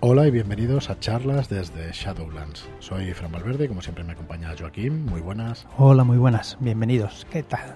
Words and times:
Hola 0.00 0.28
y 0.28 0.30
bienvenidos 0.30 0.90
a 0.90 1.00
charlas 1.00 1.48
desde 1.48 1.90
Shadowlands. 1.90 2.68
Soy 2.78 3.12
Fran 3.14 3.32
Valverde 3.32 3.66
como 3.66 3.82
siempre 3.82 4.04
me 4.04 4.12
acompaña 4.12 4.54
Joaquín. 4.56 5.04
Muy 5.06 5.20
buenas. 5.20 5.66
Hola, 5.76 6.04
muy 6.04 6.18
buenas. 6.18 6.56
Bienvenidos. 6.60 7.26
¿Qué 7.32 7.42
tal? 7.42 7.74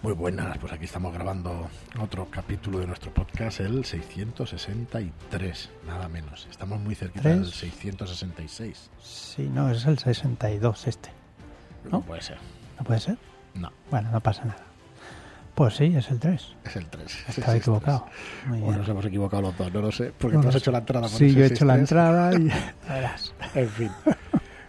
Muy 0.00 0.14
buenas, 0.14 0.56
pues 0.56 0.72
aquí 0.72 0.86
estamos 0.86 1.12
grabando 1.12 1.68
otro 2.00 2.28
capítulo 2.30 2.78
de 2.78 2.86
nuestro 2.86 3.12
podcast, 3.12 3.60
el 3.60 3.84
663, 3.84 5.70
nada 5.86 6.08
menos. 6.08 6.48
Estamos 6.50 6.80
muy 6.80 6.94
cerquita 6.94 7.28
del 7.28 7.44
666. 7.44 8.90
Sí, 9.02 9.50
no, 9.52 9.70
es 9.70 9.84
el 9.84 9.98
62 9.98 10.86
este. 10.86 11.10
¿No? 11.92 12.00
puede 12.00 12.22
ser. 12.22 12.38
¿No 12.78 12.84
puede 12.84 13.00
ser? 13.00 13.18
No. 13.54 13.70
Bueno, 13.90 14.10
no 14.10 14.20
pasa 14.20 14.46
nada. 14.46 14.64
Pues 15.54 15.76
sí, 15.76 15.94
es 15.96 16.10
el 16.10 16.18
3. 16.18 16.56
Es 16.64 16.76
el 16.76 16.86
3. 16.86 17.24
Estaba 17.28 17.56
equivocado. 17.56 18.06
bueno, 18.48 18.78
nos 18.78 18.88
hemos 18.88 19.04
equivocado 19.04 19.42
los 19.42 19.56
dos, 19.56 19.72
no 19.72 19.80
lo 19.82 19.92
sé, 19.92 20.12
porque 20.18 20.38
tú 20.38 20.48
has 20.48 20.56
hecho 20.56 20.72
la 20.72 20.78
entrada. 20.78 21.08
Sí, 21.08 21.32
yo 21.32 21.44
he 21.44 21.46
hecho 21.46 21.64
la 21.64 21.76
entrada 21.76 22.32
y... 22.34 22.50
en 23.54 23.68
fin. 23.68 23.90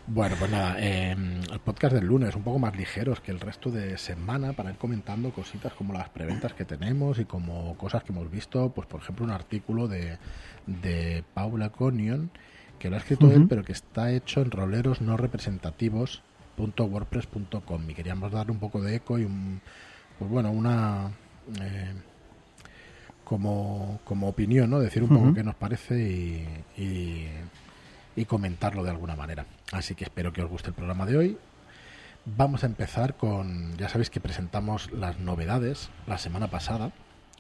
Bueno, 0.08 0.36
pues 0.38 0.52
nada, 0.52 0.80
em, 0.80 1.42
el 1.52 1.60
podcast 1.60 1.96
del 1.96 2.06
lunes, 2.06 2.36
un 2.36 2.44
poco 2.44 2.60
más 2.60 2.76
ligeros 2.76 3.22
que 3.22 3.32
el 3.32 3.40
resto 3.40 3.72
de 3.72 3.98
semana 3.98 4.54
para 4.54 4.70
ir 4.70 4.78
comentando 4.78 5.32
cositas 5.32 5.74
como 5.74 5.94
las 5.94 6.10
preventas 6.10 6.54
que 6.54 6.64
tenemos 6.64 7.18
y 7.18 7.26
como 7.26 7.76
cosas 7.76 8.04
que 8.04 8.12
hemos 8.12 8.30
visto, 8.30 8.70
pues 8.70 8.88
por 8.88 9.02
ejemplo 9.02 9.26
un 9.26 9.32
artículo 9.32 9.88
de, 9.88 10.20
de 10.68 11.24
Paula 11.34 11.70
Conion, 11.70 12.30
que 12.78 12.92
lo 12.92 12.98
ha 12.98 13.00
escrito 13.00 13.32
él, 13.32 13.48
pero 13.50 13.64
que 13.64 13.72
está 13.72 14.12
hecho 14.12 14.42
en 14.42 14.52
roleros 14.52 15.02
no 15.02 15.18
representativos 15.18 16.22
.wordpress.com 16.58 17.90
y 17.90 17.94
queríamos 17.96 18.32
darle 18.32 18.52
un 18.52 18.60
poco 18.60 18.82
de 18.82 18.96
eco 18.96 19.18
y 19.18 19.26
un, 19.26 19.60
pues 20.20 20.32
bueno, 20.32 20.52
una 20.52 21.12
eh, 21.62 21.94
como, 23.24 24.00
como 24.04 24.28
opinión, 24.28 24.70
¿no? 24.70 24.80
Decir 24.80 25.04
un 25.04 25.10
poco 25.10 25.34
qué 25.34 25.44
nos 25.44 25.56
parece 25.56 26.48
y 26.78 27.28
y 28.16 28.26
comentarlo 28.26 28.84
de 28.84 28.92
alguna 28.92 29.16
manera. 29.16 29.46
Así 29.72 29.96
que 29.96 30.06
espero 30.06 30.32
que 30.32 30.42
os 30.42 30.50
guste 30.50 30.70
el 30.70 30.74
programa 30.74 31.06
de 31.06 31.18
hoy. 31.18 31.38
Vamos 32.26 32.64
a 32.64 32.68
empezar 32.68 33.16
con, 33.16 33.78
ya 33.78 33.90
sabéis 33.90 34.10
que 34.10 34.20
presentamos 34.20 34.92
las 34.92 35.20
novedades 35.20 35.90
la 36.08 36.18
semana 36.18 36.48
pasada, 36.48 36.92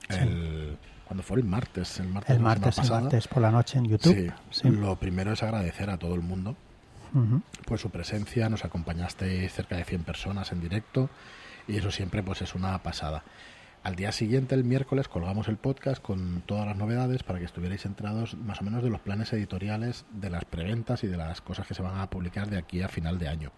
el, 0.09 0.77
cuando 1.07 1.23
fue 1.23 1.37
el 1.37 1.43
martes, 1.43 1.99
el 1.99 2.09
martes, 2.09 2.35
el 2.35 2.41
martes, 2.41 3.27
por 3.27 3.41
la 3.41 3.49
noche 3.49 3.79
en 3.79 3.85
YouTube. 3.85 4.31
Sí, 4.51 4.69
Lo 4.69 4.95
primero 4.97 5.33
es 5.33 5.41
agradecer 5.41 5.89
a 5.89 5.97
todo 5.97 6.13
el 6.13 6.21
mundo 6.21 6.55
por 7.65 7.79
su 7.79 7.89
presencia, 7.89 8.49
nos 8.49 8.65
acompañaste 8.65 9.47
cerca 9.47 9.77
de 9.77 9.85
100 9.85 10.03
personas 10.03 10.51
en 10.51 10.59
directo 10.59 11.09
y 11.67 11.77
eso 11.77 11.91
siempre 11.91 12.23
pues 12.23 12.41
es 12.41 12.55
una 12.55 12.81
pasada. 12.83 13.23
Al 13.85 13.95
día 13.95 14.11
siguiente, 14.11 14.55
el 14.55 14.63
miércoles, 14.63 15.07
colgamos 15.07 15.47
el 15.47 15.57
podcast 15.57 16.01
con 16.01 16.41
todas 16.47 16.65
las 16.65 16.75
novedades 16.75 17.21
para 17.21 17.37
que 17.37 17.45
estuvierais 17.45 17.85
enterados 17.85 18.35
más 18.35 18.59
o 18.59 18.63
menos 18.63 18.83
de 18.83 18.89
los 18.89 18.99
planes 18.99 19.31
editoriales, 19.31 20.05
de 20.11 20.31
las 20.31 20.43
preventas 20.43 21.03
y 21.03 21.07
de 21.07 21.17
las 21.17 21.39
cosas 21.39 21.67
que 21.67 21.75
se 21.75 21.83
van 21.83 21.99
a 21.99 22.09
publicar 22.09 22.49
de 22.49 22.57
aquí 22.57 22.81
a 22.81 22.87
final 22.87 23.19
de 23.19 23.27
año. 23.27 23.51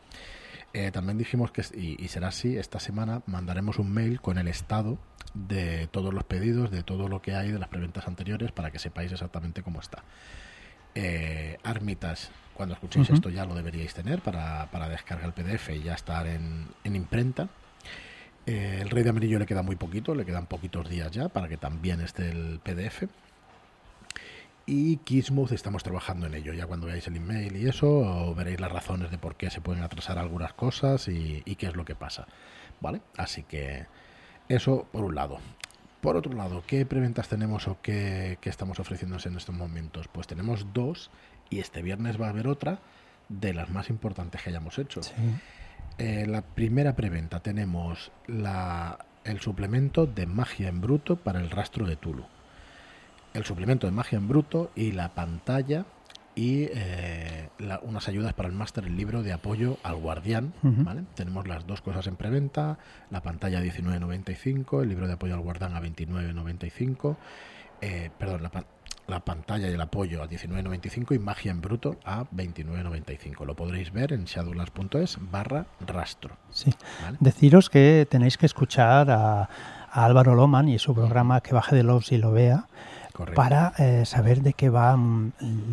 Eh, 0.73 0.91
también 0.91 1.17
dijimos 1.17 1.51
que, 1.51 1.63
y, 1.79 2.05
será 2.09 2.27
así, 2.27 2.57
esta 2.57 2.81
semana 2.81 3.21
mandaremos 3.25 3.79
un 3.79 3.89
mail 3.89 4.19
con 4.19 4.37
el 4.37 4.49
estado 4.49 4.99
de 5.33 5.87
todos 5.87 6.13
los 6.13 6.25
pedidos, 6.25 6.71
de 6.71 6.83
todo 6.83 7.07
lo 7.07 7.21
que 7.21 7.33
hay 7.33 7.53
de 7.53 7.59
las 7.59 7.69
preventas 7.69 8.05
anteriores, 8.05 8.51
para 8.51 8.69
que 8.69 8.79
sepáis 8.79 9.13
exactamente 9.13 9.63
cómo 9.63 9.79
está. 9.79 10.03
Eh, 10.93 11.57
Armitas, 11.63 12.31
cuando 12.53 12.73
escuchéis 12.73 13.09
esto 13.11 13.29
ya 13.29 13.45
lo 13.45 13.55
deberíais 13.55 13.93
tener 13.93 14.21
para, 14.21 14.69
para 14.71 14.89
descargar 14.89 15.27
el 15.27 15.33
PDF 15.33 15.69
y 15.69 15.83
ya 15.83 15.93
estar 15.93 16.27
en, 16.27 16.67
en 16.83 16.95
imprenta. 16.97 17.47
Eh, 18.47 18.79
el 18.81 18.89
Rey 18.89 19.03
de 19.03 19.09
Amarillo 19.09 19.37
le 19.39 19.45
queda 19.45 19.61
muy 19.61 19.75
poquito, 19.75 20.15
le 20.15 20.25
quedan 20.25 20.45
poquitos 20.45 20.89
días 20.89 21.11
ya 21.11 21.27
para 21.27 21.49
que 21.49 21.57
también 21.57 21.99
esté 21.99 22.29
el 22.29 22.59
PDF. 22.63 23.03
Y 24.65 24.97
Kismuth 24.97 25.51
estamos 25.51 25.83
trabajando 25.83 26.27
en 26.27 26.33
ello. 26.33 26.53
Ya 26.53 26.65
cuando 26.65 26.87
veáis 26.87 27.05
el 27.07 27.17
email 27.17 27.57
y 27.57 27.67
eso, 27.67 28.33
veréis 28.35 28.59
las 28.61 28.71
razones 28.71 29.11
de 29.11 29.17
por 29.17 29.35
qué 29.35 29.49
se 29.49 29.59
pueden 29.59 29.83
atrasar 29.83 30.17
algunas 30.17 30.53
cosas 30.53 31.09
y, 31.09 31.43
qué 31.57 31.67
es 31.67 31.75
lo 31.75 31.83
que 31.83 31.95
pasa. 31.95 32.25
¿Vale? 32.79 33.01
Así 33.17 33.43
que 33.43 33.85
eso 34.47 34.87
por 34.93 35.03
un 35.03 35.15
lado. 35.15 35.39
Por 35.99 36.15
otro 36.15 36.31
lado, 36.33 36.63
¿qué 36.65 36.85
preventas 36.85 37.27
tenemos 37.27 37.67
o 37.67 37.77
qué, 37.81 38.37
qué 38.39 38.49
estamos 38.49 38.79
ofreciéndonos 38.79 39.25
en 39.25 39.35
estos 39.35 39.55
momentos? 39.55 40.07
Pues 40.07 40.25
tenemos 40.25 40.67
dos 40.73 41.11
y 41.49 41.59
este 41.59 41.81
viernes 41.81 42.21
va 42.21 42.27
a 42.27 42.29
haber 42.29 42.47
otra 42.47 42.79
de 43.27 43.53
las 43.53 43.69
más 43.69 43.89
importantes 43.89 44.41
que 44.41 44.51
hayamos 44.51 44.79
hecho. 44.79 45.03
Sí. 45.03 45.11
Eh, 45.97 46.25
la 46.27 46.41
primera 46.41 46.95
preventa 46.95 47.39
tenemos 47.39 48.11
la, 48.27 48.99
el 49.23 49.39
suplemento 49.39 50.05
de 50.05 50.25
magia 50.25 50.69
en 50.69 50.81
bruto 50.81 51.15
para 51.15 51.39
el 51.39 51.49
rastro 51.49 51.85
de 51.85 51.95
Tulu. 51.95 52.25
El 53.33 53.45
suplemento 53.45 53.87
de 53.87 53.91
magia 53.91 54.17
en 54.17 54.27
bruto 54.27 54.71
y 54.75 54.91
la 54.91 55.13
pantalla 55.13 55.85
y 56.37 56.69
eh, 56.71 57.49
unas 57.81 58.07
ayudas 58.07 58.33
para 58.35 58.47
el 58.47 58.53
máster, 58.53 58.85
el 58.85 58.95
libro 58.95 59.23
de 59.23 59.33
apoyo 59.33 59.79
al 59.81 59.95
guardián. 59.95 60.53
¿vale? 60.61 61.03
Tenemos 61.15 61.47
las 61.47 61.65
dos 61.65 61.81
cosas 61.81 62.05
en 62.05 62.15
preventa, 62.15 62.77
la 63.09 63.23
pantalla 63.23 63.57
a 63.57 63.63
19.95, 63.63 64.83
el 64.83 64.89
libro 64.89 65.07
de 65.07 65.13
apoyo 65.13 65.33
al 65.33 65.41
guardián 65.41 65.75
a 65.75 65.81
29.95. 65.81 67.17
Eh, 67.81 68.11
perdón, 68.19 68.43
la, 68.43 68.51
la 69.07 69.21
pantalla 69.21 69.69
y 69.69 69.73
el 69.73 69.81
apoyo 69.81 70.21
a 70.21 70.27
19.95 70.27 71.15
y 71.15 71.19
magia 71.19 71.51
en 71.51 71.61
bruto 71.61 71.97
a 72.05 72.25
29.95. 72.25 73.45
Lo 73.45 73.55
podréis 73.55 73.91
ver 73.91 74.13
en 74.13 74.25
shadowlands.es 74.25 75.17
barra 75.31 75.65
rastro. 75.85 76.35
Sí. 76.51 76.73
Deciros 77.19 77.69
que 77.69 78.07
tenéis 78.09 78.37
que 78.37 78.45
escuchar 78.45 79.09
a, 79.09 79.49
Álvaro 79.89 80.35
Loman 80.35 80.67
y 80.67 80.77
su 80.77 80.93
programa 80.93 81.41
Que 81.41 81.53
baje 81.53 81.75
de 81.75 81.81
los 81.81 82.11
y 82.11 82.17
lo 82.17 82.31
vea 82.31 82.65
para 83.33 83.73
eh, 83.79 84.05
saber 84.05 84.43
de 84.43 84.53
qué 84.53 84.69
va 84.69 84.95
mm, 84.95 85.31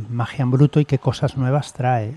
magia 0.08 0.44
en 0.44 0.50
bruto 0.50 0.80
y 0.80 0.86
qué 0.86 0.98
cosas 0.98 1.36
nuevas 1.36 1.74
trae. 1.74 2.14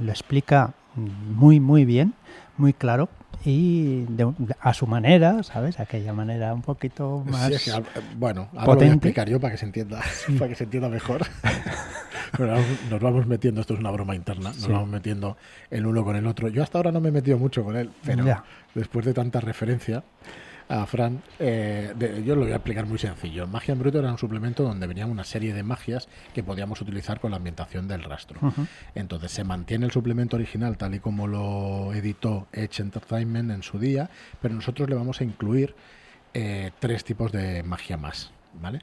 Lo 0.00 0.12
explica 0.12 0.74
muy, 0.94 1.58
muy 1.58 1.84
bien, 1.84 2.14
muy 2.58 2.72
claro 2.72 3.08
y 3.44 4.06
a 4.60 4.74
su 4.74 4.86
manera, 4.86 5.42
¿sabes? 5.42 5.80
Aquella 5.80 6.12
manera 6.12 6.52
un 6.52 6.62
poquito 6.62 7.24
más. 7.26 7.50
bueno, 8.16 8.48
ahora 8.52 8.66
lo 8.66 8.74
voy 8.74 8.86
a 8.86 8.92
explicar 8.92 9.28
yo 9.28 9.40
para 9.40 9.52
que 9.52 9.58
se 9.58 9.66
entienda, 9.66 10.00
para 10.38 10.48
que 10.48 10.54
se 10.54 10.64
entienda 10.64 10.88
mejor. 10.88 11.26
nos 12.90 13.00
vamos 13.00 13.26
metiendo, 13.26 13.60
esto 13.60 13.74
es 13.74 13.80
una 13.80 13.90
broma 13.90 14.14
interna, 14.14 14.50
nos 14.50 14.68
vamos 14.68 14.88
metiendo 14.88 15.36
el 15.70 15.86
uno 15.86 16.04
con 16.04 16.16
el 16.16 16.26
otro. 16.26 16.48
Yo 16.48 16.62
hasta 16.62 16.78
ahora 16.78 16.92
no 16.92 17.00
me 17.00 17.08
he 17.08 17.12
metido 17.12 17.38
mucho 17.38 17.64
con 17.64 17.76
él, 17.76 17.90
pero 18.04 18.24
después 18.74 19.06
de 19.06 19.14
tanta 19.14 19.40
referencia 19.40 20.02
a 20.68 20.84
Fran, 20.86 21.22
eh, 21.38 22.22
yo 22.24 22.34
lo 22.34 22.42
voy 22.42 22.52
a 22.52 22.56
explicar 22.56 22.86
muy 22.86 22.98
sencillo. 22.98 23.46
Magia 23.46 23.72
en 23.72 23.78
Bruto 23.78 23.98
era 23.98 24.10
un 24.10 24.18
suplemento 24.18 24.62
donde 24.62 24.86
venían 24.86 25.10
una 25.10 25.24
serie 25.24 25.54
de 25.54 25.62
magias 25.62 26.08
que 26.34 26.42
podíamos 26.42 26.80
utilizar 26.80 27.20
con 27.20 27.30
la 27.30 27.38
ambientación 27.38 27.88
del 27.88 28.02
rastro. 28.04 28.38
Entonces 28.94 29.32
se 29.32 29.44
mantiene 29.44 29.86
el 29.86 29.92
suplemento 29.92 30.36
original 30.36 30.76
tal 30.76 30.94
y 30.94 31.00
como 31.00 31.26
lo 31.26 31.94
editó 31.94 32.48
Edge 32.52 32.80
Entertainment 32.80 33.50
en 33.50 33.62
su 33.62 33.78
día, 33.78 34.10
pero 34.42 34.54
nosotros 34.54 34.88
le 34.88 34.94
vamos 34.94 35.20
a 35.20 35.24
incluir 35.24 35.74
eh, 36.34 36.70
tres 36.78 37.04
tipos 37.04 37.32
de 37.32 37.62
magia 37.62 37.96
más. 37.96 38.30
¿vale? 38.60 38.80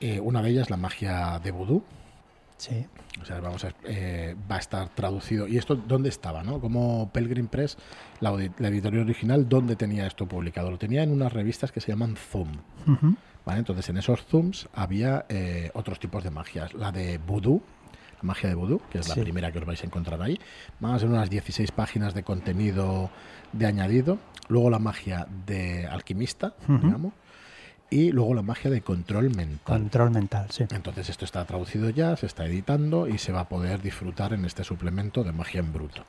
Eh, 0.00 0.20
una 0.20 0.42
de 0.42 0.50
ellas 0.50 0.68
la 0.68 0.76
magia 0.76 1.40
de 1.42 1.50
vudú, 1.50 1.82
Sí. 2.62 2.86
O 3.20 3.24
sea, 3.24 3.40
vamos 3.40 3.64
a, 3.64 3.72
eh, 3.82 4.36
va 4.48 4.54
a 4.54 4.58
estar 4.60 4.88
traducido. 4.90 5.48
¿Y 5.48 5.58
esto 5.58 5.74
dónde 5.74 6.08
estaba? 6.08 6.44
¿no? 6.44 6.60
Como 6.60 7.10
Pelgrim 7.12 7.48
Press, 7.48 7.76
la, 8.20 8.30
la, 8.30 8.68
editorial 8.68 9.02
original, 9.02 9.48
¿dónde 9.48 9.74
tenía 9.74 10.06
esto 10.06 10.26
publicado? 10.28 10.70
Lo 10.70 10.78
tenía 10.78 11.02
en 11.02 11.10
unas 11.10 11.32
revistas 11.32 11.72
que 11.72 11.80
se 11.80 11.90
llaman 11.90 12.14
Zoom. 12.14 12.52
¿vale? 13.44 13.58
Entonces, 13.58 13.88
en 13.88 13.96
esos 13.96 14.24
Zooms 14.26 14.68
había 14.74 15.26
eh, 15.28 15.72
otros 15.74 15.98
tipos 15.98 16.22
de 16.22 16.30
magias. 16.30 16.72
La 16.74 16.92
de 16.92 17.18
Voodoo, 17.18 17.60
la 18.18 18.22
magia 18.22 18.48
de 18.48 18.54
Voodoo, 18.54 18.80
que 18.92 18.98
es 18.98 19.08
la 19.08 19.16
primera 19.16 19.50
que 19.50 19.58
os 19.58 19.66
vais 19.66 19.82
a 19.82 19.86
encontrar 19.86 20.22
ahí. 20.22 20.38
Van 20.78 20.94
a 20.94 21.00
ser 21.00 21.08
unas 21.08 21.28
16 21.28 21.72
páginas 21.72 22.14
de 22.14 22.22
contenido 22.22 23.10
de 23.52 23.66
añadido. 23.66 24.18
Luego 24.46 24.70
la 24.70 24.78
magia 24.78 25.26
de 25.46 25.88
alquimista, 25.88 26.54
digamos 26.68 27.12
y 27.92 28.10
luego 28.10 28.32
la 28.32 28.42
magia 28.42 28.70
de 28.70 28.80
control 28.80 29.34
mental. 29.36 29.80
Control 29.80 30.10
mental, 30.10 30.46
sí. 30.50 30.64
Entonces 30.70 31.10
esto 31.10 31.26
está 31.26 31.44
traducido 31.44 31.90
ya, 31.90 32.16
se 32.16 32.26
está 32.26 32.46
editando 32.46 33.06
y 33.06 33.18
se 33.18 33.32
va 33.32 33.40
a 33.40 33.48
poder 33.48 33.82
disfrutar 33.82 34.32
en 34.32 34.46
este 34.46 34.64
suplemento 34.64 35.22
de 35.22 35.32
magia 35.32 35.60
en 35.60 35.72
bruto. 35.72 36.02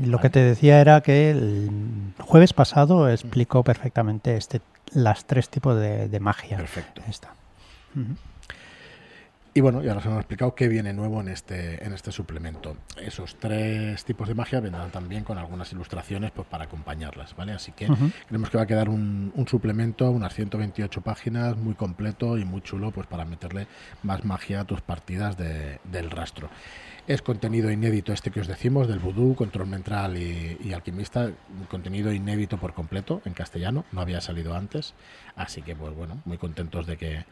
lo 0.00 0.20
que 0.20 0.30
te 0.30 0.38
decía 0.38 0.80
era 0.80 1.00
que 1.00 1.30
el 1.30 1.70
jueves 2.20 2.52
pasado 2.52 3.10
explicó 3.10 3.64
perfectamente 3.64 4.36
este, 4.36 4.60
las 4.92 5.24
tres 5.24 5.48
tipos 5.48 5.78
de, 5.78 6.20
magia. 6.20 6.56
Perfecto. 6.56 7.02
Esta. 7.08 7.32
Y 9.56 9.60
bueno, 9.60 9.84
ya 9.84 9.94
nos 9.94 10.04
hemos 10.04 10.18
explicado 10.18 10.56
qué 10.56 10.66
viene 10.66 10.92
nuevo 10.92 11.20
en 11.20 11.28
este, 11.28 11.84
en 11.86 11.92
este 11.92 12.10
suplemento. 12.10 12.76
Esos 13.00 13.36
tres 13.36 14.04
tipos 14.04 14.26
de 14.26 14.34
magia 14.34 14.58
vendrán 14.58 14.90
también 14.90 15.22
con 15.22 15.38
algunas 15.38 15.70
ilustraciones 15.70 16.32
pues, 16.32 16.48
para 16.48 16.64
acompañarlas, 16.64 17.36
¿vale? 17.36 17.52
Así 17.52 17.70
que 17.70 17.86
creemos 18.26 18.50
que 18.50 18.56
va 18.56 18.64
a 18.64 18.66
quedar 18.66 18.88
un, 18.88 19.32
un, 19.32 19.46
suplemento, 19.46 20.10
unas 20.10 20.34
128 20.34 21.00
páginas, 21.02 21.56
muy 21.56 21.74
completo 21.74 22.36
y 22.36 22.44
muy 22.44 22.62
chulo, 22.62 22.90
pues 22.90 23.06
para 23.06 23.24
meterle 23.24 23.68
más 24.02 24.24
magia 24.24 24.62
a 24.62 24.64
tus 24.64 24.80
partidas 24.80 25.36
de, 25.36 25.78
del 25.84 26.10
rastro. 26.10 26.50
Es 27.06 27.22
contenido 27.22 27.70
inédito 27.70 28.12
este 28.12 28.32
que 28.32 28.40
os 28.40 28.48
decimos, 28.48 28.88
del 28.88 28.98
vudú, 28.98 29.36
control 29.36 29.68
mental 29.68 30.16
y, 30.16 30.58
y, 30.64 30.72
alquimista, 30.72 31.30
contenido 31.70 32.12
inédito 32.12 32.56
por 32.56 32.74
completo 32.74 33.22
en 33.24 33.34
castellano, 33.34 33.84
no 33.92 34.00
había 34.00 34.20
salido 34.20 34.56
antes, 34.56 34.94
así 35.36 35.62
que 35.62 35.76
pues 35.76 35.94
bueno, 35.94 36.22
muy 36.24 36.38
contentos 36.38 36.86
de 36.86 36.96
que 36.96 37.24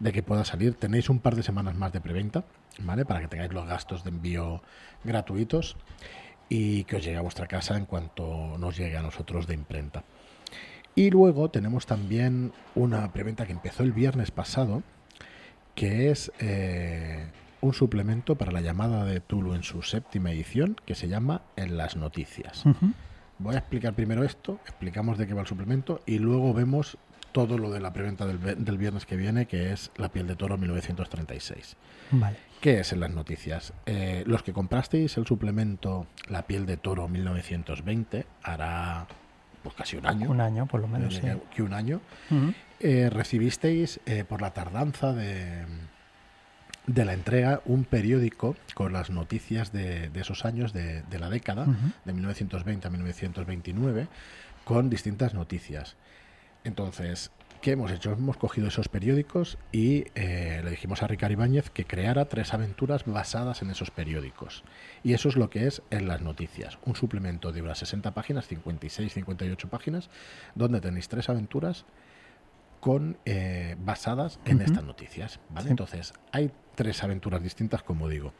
de 0.00 0.12
que 0.12 0.22
pueda 0.22 0.44
salir. 0.44 0.74
Tenéis 0.74 1.08
un 1.08 1.20
par 1.20 1.36
de 1.36 1.42
semanas 1.42 1.76
más 1.76 1.92
de 1.92 2.00
preventa, 2.00 2.44
¿vale? 2.80 3.04
Para 3.04 3.20
que 3.20 3.28
tengáis 3.28 3.52
los 3.52 3.66
gastos 3.66 4.02
de 4.02 4.10
envío 4.10 4.62
gratuitos 5.04 5.76
y 6.48 6.84
que 6.84 6.96
os 6.96 7.04
llegue 7.04 7.18
a 7.18 7.22
vuestra 7.22 7.46
casa 7.46 7.76
en 7.76 7.86
cuanto 7.86 8.58
nos 8.58 8.76
llegue 8.76 8.96
a 8.96 9.02
nosotros 9.02 9.46
de 9.46 9.54
imprenta. 9.54 10.02
Y 10.96 11.10
luego 11.10 11.50
tenemos 11.50 11.86
también 11.86 12.52
una 12.74 13.12
preventa 13.12 13.46
que 13.46 13.52
empezó 13.52 13.84
el 13.84 13.92
viernes 13.92 14.32
pasado, 14.32 14.82
que 15.76 16.10
es 16.10 16.32
eh, 16.40 17.26
un 17.60 17.74
suplemento 17.74 18.36
para 18.36 18.50
la 18.50 18.60
llamada 18.60 19.04
de 19.04 19.20
Tulu 19.20 19.54
en 19.54 19.62
su 19.62 19.82
séptima 19.82 20.32
edición, 20.32 20.76
que 20.84 20.96
se 20.96 21.08
llama 21.08 21.42
En 21.56 21.76
las 21.76 21.96
noticias. 21.96 22.64
Voy 23.38 23.54
a 23.54 23.58
explicar 23.58 23.94
primero 23.94 24.24
esto, 24.24 24.58
explicamos 24.64 25.16
de 25.16 25.26
qué 25.26 25.34
va 25.34 25.42
el 25.42 25.46
suplemento 25.46 26.00
y 26.04 26.18
luego 26.18 26.52
vemos 26.52 26.98
todo 27.32 27.58
lo 27.58 27.70
de 27.70 27.80
la 27.80 27.92
preventa 27.92 28.26
del, 28.26 28.78
viernes 28.78 29.06
que 29.06 29.16
viene, 29.16 29.46
que 29.46 29.72
es 29.72 29.90
La 29.96 30.10
piel 30.10 30.26
de 30.26 30.36
toro 30.36 30.58
1936. 30.58 31.76
Vale. 32.12 32.36
¿Qué 32.60 32.80
es 32.80 32.92
en 32.92 33.00
las 33.00 33.10
noticias? 33.10 33.72
Eh, 33.86 34.24
los 34.26 34.42
que 34.42 34.52
comprasteis 34.52 35.16
el 35.16 35.26
suplemento 35.26 36.06
La 36.28 36.46
piel 36.46 36.66
de 36.66 36.76
toro 36.76 37.08
1920, 37.08 38.26
hará 38.42 39.06
pues 39.62 39.74
casi 39.74 39.96
un 39.96 40.06
año. 40.06 40.30
Un 40.30 40.40
año, 40.40 40.66
por 40.66 40.80
lo 40.80 40.88
menos. 40.88 41.14
Sí. 41.14 41.22
Que 41.54 41.62
un 41.62 41.74
año. 41.74 42.00
Eh, 42.80 43.10
recibisteis 43.10 44.00
eh, 44.06 44.24
por 44.24 44.40
la 44.40 44.52
tardanza 44.52 45.12
de, 45.12 45.66
de 46.86 47.04
la 47.04 47.12
entrega 47.12 47.60
un 47.66 47.84
periódico 47.84 48.56
con 48.74 48.92
las 48.92 49.10
noticias 49.10 49.72
de, 49.72 50.10
esos 50.14 50.44
años 50.44 50.72
de, 50.72 51.04
la 51.18 51.30
década, 51.30 51.66
de 52.04 52.12
1920 52.12 52.86
a 52.86 52.90
1929, 52.90 54.08
con 54.64 54.90
distintas 54.90 55.34
noticias. 55.34 55.96
Entonces, 56.64 57.30
¿qué 57.60 57.72
hemos 57.72 57.90
hecho? 57.90 58.12
Hemos 58.12 58.36
cogido 58.36 58.68
esos 58.68 58.88
periódicos 58.88 59.58
y 59.72 60.04
eh, 60.14 60.60
le 60.62 60.70
dijimos 60.70 61.02
a 61.02 61.06
Ricardo 61.06 61.32
Ibáñez 61.32 61.70
que 61.70 61.84
creara 61.84 62.26
tres 62.26 62.52
aventuras 62.52 63.04
basadas 63.06 63.62
en 63.62 63.70
esos 63.70 63.90
periódicos. 63.90 64.64
Y 65.02 65.14
eso 65.14 65.28
es 65.28 65.36
lo 65.36 65.50
que 65.50 65.66
es 65.66 65.82
en 65.90 66.06
las 66.08 66.20
noticias. 66.20 66.78
Un 66.84 66.96
suplemento 66.96 67.52
de 67.52 67.62
unas 67.62 67.78
60 67.78 68.12
páginas, 68.12 68.46
56, 68.46 69.12
58 69.12 69.68
páginas, 69.68 70.10
donde 70.54 70.80
tenéis 70.80 71.08
tres 71.08 71.28
aventuras 71.28 71.86
con 72.80 73.18
eh, 73.26 73.76
basadas 73.78 74.40
en 74.44 74.62
estas 74.62 74.84
noticias. 74.84 75.40
¿vale? 75.50 75.70
Entonces, 75.70 76.14
hay 76.32 76.50
tres 76.74 77.02
aventuras 77.02 77.42
distintas, 77.42 77.82
como 77.82 78.08
digo. 78.08 78.32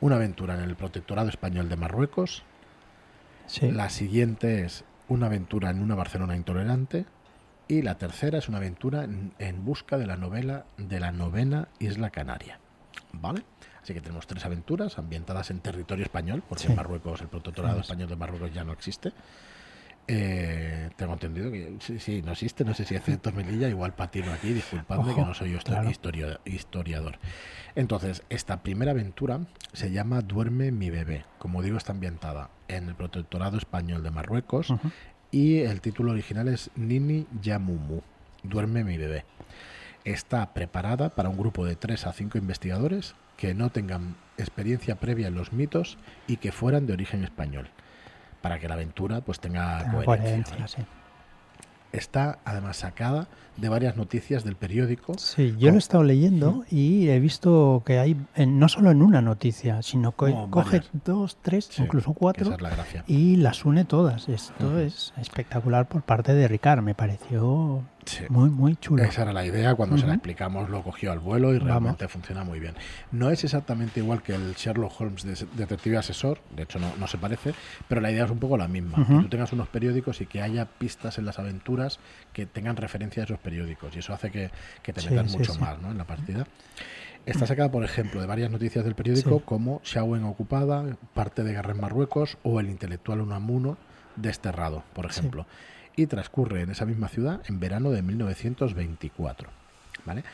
Una 0.00 0.16
aventura 0.16 0.54
en 0.54 0.60
el 0.60 0.76
Protectorado 0.76 1.28
Español 1.28 1.68
de 1.68 1.76
Marruecos. 1.76 2.44
La 3.60 3.90
siguiente 3.90 4.64
es 4.64 4.84
una 5.06 5.26
aventura 5.26 5.68
en 5.68 5.82
una 5.82 5.94
Barcelona 5.94 6.34
intolerante 6.34 7.04
y 7.68 7.82
la 7.82 7.96
tercera 7.96 8.38
es 8.38 8.48
una 8.48 8.58
aventura 8.58 9.04
en, 9.04 9.64
busca 9.64 9.98
de 9.98 10.06
la 10.06 10.16
novela 10.16 10.66
de 10.76 11.00
la 11.00 11.12
novena 11.12 11.68
Isla 11.78 12.10
Canaria. 12.10 12.58
¿Vale? 13.12 13.42
Así 13.82 13.94
que 13.94 14.00
tenemos 14.00 14.26
tres 14.26 14.44
aventuras 14.44 14.98
ambientadas 14.98 15.50
en 15.50 15.60
territorio 15.60 16.04
español, 16.04 16.42
porque 16.48 16.66
en 16.66 16.74
Marruecos, 16.74 17.20
el 17.20 17.28
protectorado 17.28 17.80
español 17.80 18.08
de 18.08 18.16
Marruecos 18.16 18.52
ya 18.52 18.64
no 18.64 18.72
existe. 18.72 19.12
Eh, 20.06 20.90
tengo 20.96 21.14
entendido 21.14 21.50
que 21.50 21.76
sí, 21.80 21.98
sí, 21.98 22.20
no 22.20 22.32
existe, 22.32 22.62
no 22.64 22.74
sé 22.74 22.84
si 22.84 22.94
hace 22.94 23.18
Melilla, 23.34 23.68
igual 23.68 23.94
patino 23.94 24.32
aquí, 24.32 24.52
disculpadme 24.52 25.14
que 25.14 25.22
no 25.22 25.32
soy 25.32 25.52
yo 25.52 25.58
historiador. 26.44 27.18
Entonces, 27.74 28.22
esta 28.28 28.62
primera 28.62 28.90
aventura 28.90 29.40
se 29.72 29.90
llama 29.90 30.20
Duerme 30.20 30.72
mi 30.72 30.90
bebé. 30.90 31.24
Como 31.38 31.62
digo, 31.62 31.78
está 31.78 31.92
ambientada 31.92 32.50
en 32.68 32.88
el 32.88 32.94
protectorado 32.94 33.56
español 33.56 34.02
de 34.02 34.10
Marruecos, 34.10 34.74
y 35.34 35.62
el 35.62 35.80
título 35.80 36.12
original 36.12 36.46
es 36.46 36.70
Nini 36.76 37.26
Yamumu, 37.42 38.02
Duerme 38.44 38.84
mi 38.84 38.96
bebé. 38.96 39.24
Está 40.04 40.54
preparada 40.54 41.08
para 41.08 41.28
un 41.28 41.36
grupo 41.36 41.66
de 41.66 41.74
3 41.74 42.06
a 42.06 42.12
5 42.12 42.38
investigadores 42.38 43.16
que 43.36 43.52
no 43.52 43.70
tengan 43.70 44.14
experiencia 44.38 44.94
previa 44.94 45.26
en 45.26 45.34
los 45.34 45.52
mitos 45.52 45.98
y 46.28 46.36
que 46.36 46.52
fueran 46.52 46.86
de 46.86 46.92
origen 46.92 47.24
español, 47.24 47.68
para 48.42 48.60
que 48.60 48.68
la 48.68 48.74
aventura 48.74 49.22
pues 49.22 49.40
tenga 49.40 49.90
coherencia 50.04 50.66
está 51.96 52.38
además 52.44 52.78
sacada 52.78 53.28
de 53.56 53.68
varias 53.68 53.96
noticias 53.96 54.44
del 54.44 54.56
periódico. 54.56 55.14
Sí, 55.16 55.54
yo 55.58 55.70
lo 55.70 55.76
he 55.76 55.78
estado 55.78 56.02
leyendo 56.02 56.64
y 56.70 57.08
he 57.08 57.20
visto 57.20 57.82
que 57.86 57.98
hay, 57.98 58.16
no 58.46 58.68
solo 58.68 58.90
en 58.90 59.02
una 59.02 59.22
noticia, 59.22 59.82
sino 59.82 60.12
que 60.12 60.34
coge 60.50 60.82
dos, 61.04 61.38
tres, 61.40 61.70
incluso 61.78 62.12
cuatro 62.12 62.56
y 63.06 63.36
las 63.36 63.64
une 63.64 63.84
todas. 63.84 64.28
Esto 64.28 64.78
es 64.78 65.12
espectacular 65.16 65.88
por 65.88 66.02
parte 66.02 66.34
de 66.34 66.48
Ricard, 66.48 66.82
me 66.82 66.94
pareció 66.94 67.82
muy, 68.28 68.50
muy 68.50 68.76
chulo. 68.76 69.02
Esa 69.02 69.22
era 69.22 69.32
la 69.32 69.44
idea, 69.44 69.74
cuando 69.74 69.98
se 69.98 70.06
la 70.06 70.14
explicamos 70.14 70.70
lo 70.70 70.82
cogió 70.82 71.12
al 71.12 71.18
vuelo 71.18 71.54
y 71.54 71.58
realmente 71.58 72.08
funciona 72.08 72.44
muy 72.44 72.60
bien. 72.60 72.74
No 73.12 73.30
es 73.30 73.44
exactamente 73.44 74.00
igual 74.00 74.22
que 74.22 74.34
el 74.34 74.54
Sherlock 74.54 75.00
Holmes 75.00 75.24
de 75.24 75.46
Detective 75.56 75.96
Asesor, 75.96 76.40
de 76.54 76.64
hecho 76.64 76.78
no, 76.78 77.06
se 77.06 77.18
parece, 77.18 77.54
pero 77.88 78.00
la 78.00 78.10
idea 78.10 78.24
es 78.24 78.30
un 78.30 78.38
poco 78.38 78.56
la 78.56 78.68
misma. 78.68 79.06
Que 79.06 79.14
tú 79.14 79.28
tengas 79.28 79.52
unos 79.52 79.68
periódicos 79.68 80.20
y 80.20 80.26
que 80.26 80.42
haya 80.42 80.66
pistas 80.66 81.18
en 81.18 81.24
las 81.24 81.38
aventuras 81.38 81.98
que 82.32 82.46
tengan 82.46 82.76
referencia 82.76 83.22
a 83.22 83.26
esos 83.26 83.38
periódicos 83.38 83.94
y 83.96 83.98
eso 84.00 84.12
hace 84.12 84.30
que, 84.30 84.50
te 84.82 85.10
metas 85.10 85.36
mucho 85.36 85.54
más 85.56 85.80
¿no? 85.80 85.90
en 85.90 85.98
la 85.98 86.04
partida. 86.04 86.46
Está 87.26 87.46
sacada, 87.46 87.70
por 87.70 87.84
ejemplo, 87.84 88.20
de 88.20 88.26
varias 88.26 88.50
noticias 88.50 88.84
del 88.84 88.94
periódico 88.94 89.40
como 89.40 89.80
Xiawen 89.82 90.24
ocupada, 90.24 90.84
parte 91.14 91.42
de 91.42 91.52
guerra 91.52 91.72
en 91.72 91.80
Marruecos 91.80 92.36
o 92.42 92.60
el 92.60 92.68
intelectual 92.68 93.20
Unamuno 93.22 93.78
desterrado, 94.16 94.84
por 94.92 95.06
ejemplo. 95.06 95.46
Y 95.96 96.06
transcurre 96.06 96.62
en 96.62 96.70
esa 96.70 96.86
misma 96.86 97.08
ciudad 97.08 97.40
en 97.46 97.60
verano 97.60 97.90
de 97.90 98.02
1924. 98.02 99.48
¿Vale? 100.04 100.24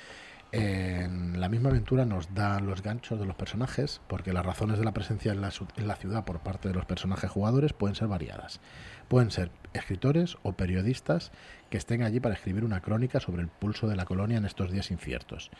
La 0.52 1.48
misma 1.48 1.68
aventura 1.68 2.04
nos 2.04 2.34
dan 2.34 2.66
los 2.66 2.82
ganchos 2.82 3.20
de 3.20 3.26
los 3.26 3.36
personajes, 3.36 4.00
porque 4.08 4.32
las 4.32 4.44
razones 4.44 4.78
de 4.78 4.84
la 4.84 4.92
presencia 4.92 5.32
en 5.32 5.40
la, 5.40 5.96
ciudad 5.96 6.24
por 6.24 6.40
parte 6.40 6.68
de 6.68 6.74
los 6.74 6.86
personajes 6.86 7.30
jugadores 7.30 7.72
pueden 7.72 7.94
ser 7.94 8.08
variadas. 8.08 8.60
Pueden 9.08 9.30
ser 9.30 9.50
escritores 9.74 10.38
o 10.42 10.52
periodistas 10.52 11.30
que 11.68 11.78
estén 11.78 12.02
allí 12.02 12.18
para 12.18 12.34
escribir 12.34 12.64
una 12.64 12.80
crónica 12.80 13.20
sobre 13.20 13.42
el 13.42 13.48
pulso 13.48 13.86
de 13.86 13.96
la 13.96 14.06
colonia 14.06 14.38
en 14.38 14.44
estos 14.44 14.72
días 14.72 14.90
inciertos. 14.90 15.50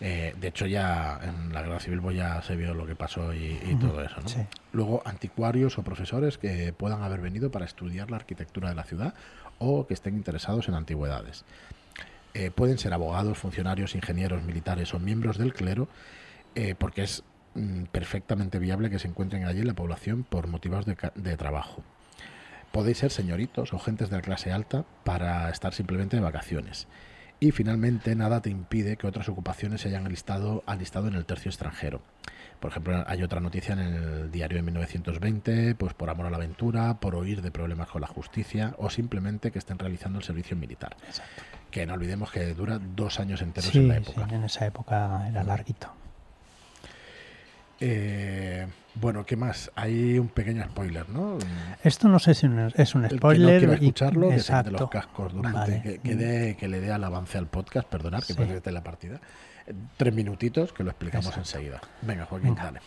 Eh, 0.00 0.34
de 0.40 0.48
hecho, 0.48 0.66
ya 0.66 1.18
en 1.22 1.52
la 1.52 1.62
guerra 1.62 1.80
civil 1.80 2.00
pues 2.00 2.16
ya 2.16 2.40
se 2.42 2.54
vio 2.54 2.72
lo 2.74 2.86
que 2.86 2.94
pasó 2.94 3.34
y, 3.34 3.76
todo 3.80 4.02
eso. 4.02 4.16
Luego, 4.72 5.02
anticuarios 5.04 5.78
o 5.78 5.82
profesores 5.82 6.38
que 6.38 6.72
puedan 6.72 7.02
haber 7.02 7.20
venido 7.20 7.50
para 7.50 7.64
estudiar 7.64 8.10
la 8.10 8.16
arquitectura 8.16 8.68
de 8.68 8.76
la 8.76 8.84
ciudad 8.84 9.14
o 9.58 9.86
que 9.86 9.94
estén 9.94 10.14
interesados 10.14 10.68
en 10.68 10.74
antigüedades. 10.74 11.44
Eh, 12.34 12.50
pueden 12.50 12.78
ser 12.78 12.92
abogados, 12.92 13.38
funcionarios, 13.38 13.94
ingenieros, 13.94 14.42
militares 14.44 14.94
o 14.94 15.00
miembros 15.00 15.38
del 15.38 15.52
clero, 15.52 15.88
eh, 16.54 16.76
porque 16.78 17.02
es 17.02 17.24
mm, 17.54 17.84
perfectamente 17.84 18.60
viable 18.60 18.90
que 18.90 19.00
se 19.00 19.08
encuentren 19.08 19.46
allí 19.46 19.60
en 19.60 19.66
la 19.66 19.74
población 19.74 20.22
por 20.22 20.46
motivos 20.46 20.86
de 20.86 21.36
trabajo 21.36 21.82
podéis 22.70 22.98
ser 22.98 23.10
señoritos 23.10 23.72
o 23.72 23.78
gentes 23.78 24.10
de 24.10 24.16
la 24.16 24.22
clase 24.22 24.52
alta 24.52 24.84
para 25.04 25.48
estar 25.50 25.74
simplemente 25.74 26.16
de 26.16 26.22
vacaciones. 26.22 26.86
Y 27.40 27.52
finalmente, 27.52 28.14
nada 28.16 28.40
te 28.40 28.50
impide 28.50 28.96
que 28.96 29.06
otras 29.06 29.28
ocupaciones 29.28 29.82
se 29.82 29.88
hayan 29.88 30.06
alistado, 30.06 30.64
alistado 30.66 31.08
en 31.08 31.14
el 31.14 31.24
tercio 31.24 31.50
extranjero. 31.50 32.02
Por 32.58 32.72
ejemplo, 32.72 33.04
hay 33.06 33.22
otra 33.22 33.40
noticia 33.40 33.74
en 33.74 33.78
el 33.78 34.30
diario 34.32 34.56
de 34.56 34.62
1920, 34.62 35.76
pues 35.76 35.94
por 35.94 36.10
amor 36.10 36.26
a 36.26 36.30
la 36.30 36.36
aventura, 36.36 36.98
por 36.98 37.14
oír 37.14 37.40
de 37.40 37.52
problemas 37.52 37.88
con 37.88 38.00
la 38.00 38.08
justicia 38.08 38.74
o 38.78 38.90
simplemente 38.90 39.52
que 39.52 39.60
estén 39.60 39.78
realizando 39.78 40.18
el 40.18 40.24
servicio 40.24 40.56
militar. 40.56 40.96
Que 41.70 41.86
no 41.86 41.94
olvidemos 41.94 42.32
que 42.32 42.54
dura 42.54 42.80
dos 42.80 43.20
años 43.20 43.42
enteros 43.42 43.72
en 43.76 43.86
la 43.86 43.98
época. 43.98 44.26
Sí, 44.28 44.34
en 44.34 44.44
esa 44.44 44.66
época 44.66 45.28
era 45.28 45.44
larguito. 45.44 45.92
Eh, 47.80 48.66
bueno, 48.94 49.24
¿qué 49.24 49.36
más? 49.36 49.70
Hay 49.76 50.18
un 50.18 50.28
pequeño 50.28 50.64
spoiler, 50.64 51.08
¿no? 51.08 51.38
Esto 51.84 52.08
no 52.08 52.18
sé 52.18 52.34
si 52.34 52.48
es 52.74 52.94
un 52.94 53.08
spoiler. 53.08 53.60
que 53.60 53.66
no 53.66 53.72
escucharlo, 53.74 54.28
que 54.30 54.40
se 54.40 54.52
de 54.62 54.70
los 54.72 54.90
cascos 54.90 55.32
durante, 55.32 56.00
que, 56.00 56.68
le 56.68 56.80
dé 56.80 56.92
al 56.92 57.04
avance 57.04 57.38
al 57.38 57.46
podcast, 57.46 57.88
perdonar 57.88 58.24
que 58.24 58.34
sí. 58.34 58.70
la 58.70 58.82
partida. 58.82 59.20
Tres 59.96 60.14
minutitos 60.14 60.72
que 60.72 60.82
lo 60.82 60.90
explicamos 60.90 61.36
enseguida. 61.36 61.80
Venga, 62.02 62.24
Joaquín, 62.24 62.54
dale. 62.54 62.80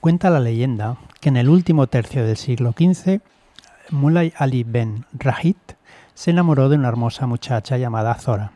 Cuenta 0.00 0.30
la 0.30 0.40
leyenda 0.40 0.96
que 1.20 1.30
en 1.30 1.36
el 1.36 1.48
último 1.48 1.88
tercio 1.88 2.24
del 2.24 2.36
siglo 2.36 2.72
XV, 2.72 3.20
Mulay 3.90 4.32
Ali 4.36 4.62
Ben 4.62 5.04
Rahid 5.12 5.56
se 6.14 6.30
enamoró 6.30 6.68
de 6.68 6.76
una 6.76 6.88
hermosa 6.88 7.26
muchacha 7.26 7.76
llamada 7.76 8.14
Zora. 8.14 8.52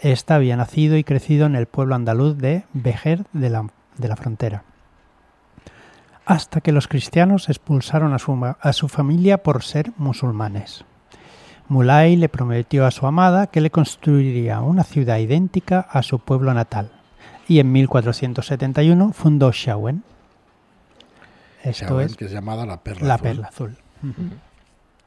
Esta 0.00 0.34
había 0.34 0.56
nacido 0.56 0.96
y 0.96 1.04
crecido 1.04 1.46
en 1.46 1.54
el 1.54 1.66
pueblo 1.66 1.94
andaluz 1.94 2.38
de 2.38 2.64
Bejer 2.72 3.24
de 3.32 3.50
la, 3.50 3.66
de 3.98 4.08
la 4.08 4.16
Frontera 4.16 4.64
hasta 6.28 6.60
que 6.60 6.72
los 6.72 6.88
cristianos 6.88 7.48
expulsaron 7.48 8.12
a 8.12 8.18
su, 8.18 8.38
a 8.60 8.72
su 8.74 8.88
familia 8.88 9.38
por 9.38 9.64
ser 9.64 9.92
musulmanes. 9.96 10.84
Mulay 11.68 12.16
le 12.16 12.28
prometió 12.28 12.84
a 12.84 12.90
su 12.90 13.06
amada 13.06 13.46
que 13.46 13.62
le 13.62 13.70
construiría 13.70 14.60
una 14.60 14.84
ciudad 14.84 15.18
idéntica 15.18 15.80
a 15.80 16.02
su 16.02 16.18
pueblo 16.18 16.52
natal 16.52 16.90
y 17.48 17.60
en 17.60 17.72
1471 17.72 19.12
fundó 19.14 19.52
Shawen. 19.52 20.04
Esto 21.62 21.98
es 22.02 22.14
que 22.14 22.26
es 22.26 22.30
llamada 22.30 22.66
la 22.66 22.82
Perla 22.82 23.14
Azul. 23.14 23.22
Perla 23.26 23.46
Azul. 23.48 23.78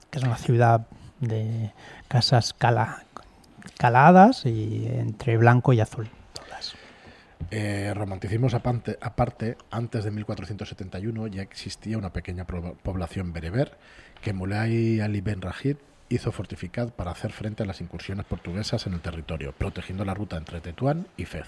Que 0.10 0.18
es 0.18 0.25
una 0.25 0.38
ciudad 0.38 0.88
de 1.20 1.72
casas 2.08 2.54
cala, 2.54 3.04
caladas 3.78 4.48
y 4.48 4.88
entre 4.88 5.38
blanco 5.38 5.72
y 5.72 5.82
azul. 5.82 6.10
Eh, 7.53 7.93
romanticismos 7.93 8.53
aparte, 8.53 8.98
aparte, 9.01 9.58
antes 9.72 10.05
de 10.05 10.12
1471 10.12 11.27
ya 11.27 11.41
existía 11.41 11.98
una 11.98 12.13
pequeña 12.13 12.46
población 12.46 13.34
bereber 13.34 13.77
que 14.22 14.31
Mulay 14.31 15.01
Ali 15.01 15.20
Ben 15.20 15.41
Rajid 15.41 15.75
hizo 16.08 16.31
fortificar 16.31 16.93
para 16.93 17.12
hacer 17.12 17.34
frente 17.34 17.63
a 17.63 17.65
las 17.65 17.81
incursiones 17.81 18.25
portuguesas 18.25 18.88
en 18.88 18.93
el 18.93 19.01
territorio, 19.01 19.53
protegiendo 19.53 20.05
la 20.05 20.13
ruta 20.13 20.38
entre 20.38 20.62
Tetuán 20.62 21.08
y 21.17 21.25
Fez. 21.25 21.48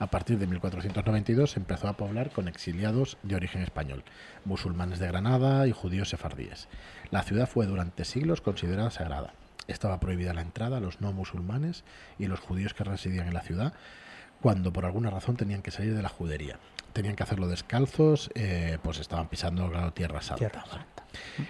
A 0.00 0.08
partir 0.08 0.38
de 0.38 0.48
1492 0.48 1.52
se 1.52 1.60
empezó 1.60 1.86
a 1.86 1.96
poblar 1.96 2.30
con 2.30 2.48
exiliados 2.48 3.16
de 3.22 3.36
origen 3.36 3.62
español, 3.62 4.02
musulmanes 4.44 4.98
de 4.98 5.06
Granada 5.06 5.68
y 5.68 5.72
judíos 5.72 6.08
sefardíes. 6.08 6.66
La 7.12 7.22
ciudad 7.22 7.48
fue 7.48 7.66
durante 7.66 8.04
siglos 8.04 8.40
considerada 8.40 8.90
sagrada. 8.90 9.34
Estaba 9.68 10.00
prohibida 10.00 10.34
la 10.34 10.42
entrada 10.42 10.78
a 10.78 10.80
los 10.80 11.00
no 11.00 11.12
musulmanes 11.12 11.84
y 12.18 12.26
los 12.26 12.40
judíos 12.40 12.74
que 12.74 12.84
residían 12.84 13.28
en 13.28 13.34
la 13.34 13.40
ciudad 13.40 13.72
cuando 14.40 14.72
por 14.72 14.84
alguna 14.84 15.10
razón 15.10 15.36
tenían 15.36 15.62
que 15.62 15.70
salir 15.70 15.94
de 15.94 16.02
la 16.02 16.08
judería. 16.08 16.58
Tenían 16.92 17.16
que 17.16 17.22
hacerlo 17.24 17.48
descalzos, 17.48 18.30
eh, 18.34 18.78
pues 18.82 19.00
estaban 19.00 19.28
pisando 19.28 19.68
tierra 19.92 20.22
santa. 20.22 20.64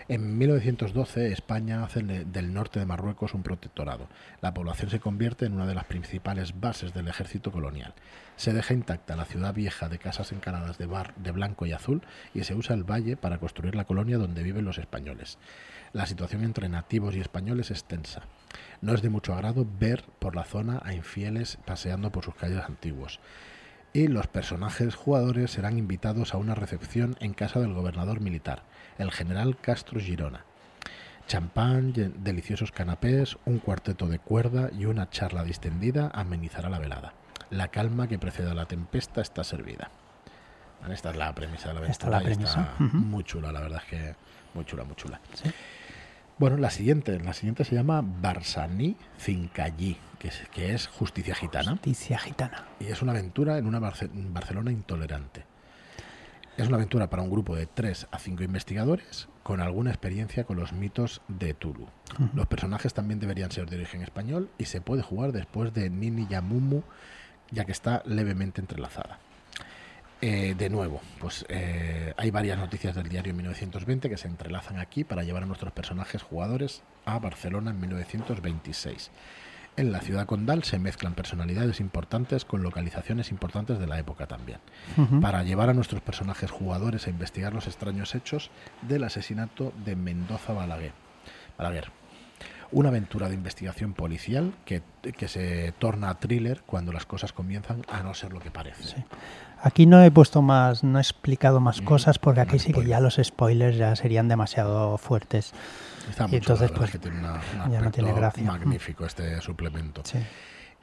En 0.08 0.38
1912 0.38 1.32
España 1.32 1.84
hace 1.84 2.02
del 2.02 2.52
norte 2.52 2.80
de 2.80 2.86
Marruecos 2.86 3.34
un 3.34 3.42
protectorado. 3.42 4.08
La 4.40 4.54
población 4.54 4.90
se 4.90 5.00
convierte 5.00 5.46
en 5.46 5.54
una 5.54 5.66
de 5.66 5.74
las 5.74 5.84
principales 5.84 6.60
bases 6.60 6.94
del 6.94 7.08
ejército 7.08 7.50
colonial. 7.50 7.94
Se 8.36 8.52
deja 8.52 8.74
intacta 8.74 9.16
la 9.16 9.24
ciudad 9.24 9.54
vieja 9.54 9.88
de 9.88 9.98
casas 9.98 10.32
encaladas 10.32 10.78
de, 10.78 10.86
bar, 10.86 11.14
de 11.16 11.30
blanco 11.30 11.66
y 11.66 11.72
azul 11.72 12.02
y 12.34 12.44
se 12.44 12.54
usa 12.54 12.74
el 12.74 12.84
valle 12.84 13.16
para 13.16 13.38
construir 13.38 13.74
la 13.74 13.84
colonia 13.84 14.18
donde 14.18 14.42
viven 14.42 14.64
los 14.64 14.78
españoles. 14.78 15.38
La 15.94 16.06
situación 16.06 16.42
entre 16.42 16.68
nativos 16.68 17.14
y 17.14 17.20
españoles 17.20 17.70
es 17.70 17.84
tensa. 17.84 18.22
No 18.80 18.94
es 18.94 19.00
de 19.00 19.10
mucho 19.10 19.32
agrado 19.32 19.64
ver 19.78 20.04
por 20.18 20.34
la 20.34 20.42
zona 20.42 20.82
a 20.84 20.92
infieles 20.92 21.56
paseando 21.64 22.10
por 22.10 22.24
sus 22.24 22.34
calles 22.34 22.64
antiguos 22.64 23.20
y 23.92 24.08
los 24.08 24.26
personajes 24.26 24.96
jugadores 24.96 25.52
serán 25.52 25.78
invitados 25.78 26.34
a 26.34 26.36
una 26.36 26.56
recepción 26.56 27.16
en 27.20 27.32
casa 27.32 27.60
del 27.60 27.74
gobernador 27.74 28.20
militar, 28.20 28.64
el 28.98 29.12
general 29.12 29.56
Castro 29.56 30.00
Girona. 30.00 30.44
Champán, 31.28 31.92
deliciosos 32.18 32.72
canapés, 32.72 33.38
un 33.46 33.60
cuarteto 33.60 34.08
de 34.08 34.18
cuerda 34.18 34.70
y 34.76 34.86
una 34.86 35.10
charla 35.10 35.44
distendida 35.44 36.10
amenizará 36.12 36.68
la 36.68 36.80
velada. 36.80 37.14
La 37.50 37.68
calma 37.68 38.08
que 38.08 38.18
precede 38.18 38.50
a 38.50 38.54
la 38.54 38.66
tempesta 38.66 39.20
está 39.20 39.44
servida. 39.44 39.92
Esta 40.90 41.10
es 41.10 41.16
la 41.16 41.32
premisa 41.32 41.68
de 41.68 41.74
la 41.74 41.80
aventura. 41.80 42.18
Está 42.18 42.74
muy 42.78 43.22
chula, 43.22 43.52
la 43.52 43.60
verdad 43.60 43.80
es 43.84 43.88
que 43.88 44.16
muy 44.54 44.64
chula, 44.64 44.82
muy 44.82 44.96
chula. 44.96 45.20
Bueno, 46.36 46.56
la 46.56 46.70
siguiente, 46.70 47.20
la 47.20 47.32
siguiente 47.32 47.64
se 47.64 47.76
llama 47.76 48.02
Barsani 48.02 48.96
Cincallí, 49.20 49.96
que 50.18 50.28
es, 50.28 50.42
que 50.52 50.74
es 50.74 50.88
Justicia 50.88 51.32
Gitana. 51.32 51.70
Justicia 51.70 52.18
Gitana. 52.18 52.64
Y 52.80 52.86
es 52.86 53.02
una 53.02 53.12
aventura 53.12 53.56
en 53.56 53.66
una 53.66 53.78
Barcelona 53.78 54.72
intolerante. 54.72 55.44
Es 56.56 56.66
una 56.66 56.76
aventura 56.76 57.08
para 57.08 57.22
un 57.22 57.30
grupo 57.30 57.54
de 57.54 57.66
3 57.66 58.08
a 58.10 58.18
5 58.18 58.42
investigadores 58.42 59.28
con 59.44 59.60
alguna 59.60 59.90
experiencia 59.90 60.42
con 60.42 60.56
los 60.56 60.72
mitos 60.72 61.20
de 61.28 61.54
Tulu. 61.54 61.86
Los 62.34 62.46
personajes 62.48 62.94
también 62.94 63.20
deberían 63.20 63.52
ser 63.52 63.70
de 63.70 63.76
origen 63.76 64.02
español 64.02 64.50
y 64.58 64.64
se 64.64 64.80
puede 64.80 65.02
jugar 65.02 65.30
después 65.30 65.72
de 65.72 65.88
Nini 65.88 66.26
Yamumu, 66.26 66.82
ya 67.52 67.64
que 67.64 67.72
está 67.72 68.02
levemente 68.06 68.60
entrelazada. 68.60 69.20
Eh, 70.26 70.54
de 70.56 70.70
nuevo, 70.70 71.02
pues 71.20 71.44
eh, 71.50 72.14
hay 72.16 72.30
varias 72.30 72.56
noticias 72.56 72.94
del 72.94 73.10
diario 73.10 73.34
1920 73.34 74.08
que 74.08 74.16
se 74.16 74.26
entrelazan 74.26 74.78
aquí 74.78 75.04
para 75.04 75.22
llevar 75.22 75.42
a 75.42 75.46
nuestros 75.46 75.74
personajes 75.74 76.22
jugadores 76.22 76.82
a 77.04 77.18
Barcelona 77.18 77.72
en 77.72 77.80
1926. 77.80 79.10
En 79.76 79.92
la 79.92 80.00
ciudad 80.00 80.24
condal 80.24 80.64
se 80.64 80.78
mezclan 80.78 81.12
personalidades 81.12 81.78
importantes 81.78 82.46
con 82.46 82.62
localizaciones 82.62 83.30
importantes 83.30 83.78
de 83.78 83.86
la 83.86 83.98
época 83.98 84.26
también, 84.26 84.60
para 85.20 85.42
llevar 85.42 85.68
a 85.68 85.74
nuestros 85.74 86.00
personajes 86.00 86.50
jugadores 86.50 87.06
a 87.06 87.10
investigar 87.10 87.52
los 87.52 87.66
extraños 87.66 88.14
hechos 88.14 88.50
del 88.80 89.04
asesinato 89.04 89.74
de 89.84 89.94
Mendoza 89.94 90.54
Balaguer. 90.54 90.92
Balaguer 91.58 91.90
una 92.74 92.88
aventura 92.88 93.28
de 93.28 93.34
investigación 93.34 93.94
policial 93.94 94.52
que, 94.64 94.82
se 95.28 95.72
torna 95.78 96.18
thriller 96.18 96.62
cuando 96.66 96.92
las 96.92 97.06
cosas 97.06 97.32
comienzan 97.32 97.82
a 97.88 98.02
no 98.02 98.14
ser 98.14 98.32
lo 98.32 98.40
que 98.40 98.50
parece. 98.50 99.04
Aquí 99.62 99.86
no 99.86 100.02
he 100.02 100.10
puesto 100.10 100.42
más, 100.42 100.82
no 100.82 100.98
he 100.98 101.00
explicado 101.00 101.60
más 101.60 101.80
mm, 101.80 101.84
cosas 101.84 102.18
porque 102.18 102.40
aquí 102.40 102.58
sí 102.58 102.72
que 102.72 102.84
ya 102.84 103.00
los 103.00 103.18
spoilers 103.22 103.76
ya 103.76 103.94
serían 103.94 104.28
demasiado 104.28 104.98
fuertes. 104.98 105.52
Está 106.10 106.26
y 106.30 106.36
entonces 106.36 106.70
pues 106.72 106.90
que 106.90 106.98
tiene 106.98 107.22
ya 107.70 107.80
no 107.80 107.90
tiene 107.92 108.12
gracia. 108.12 108.44
magnífico 108.44 109.06
este 109.06 109.40
suplemento. 109.40 110.02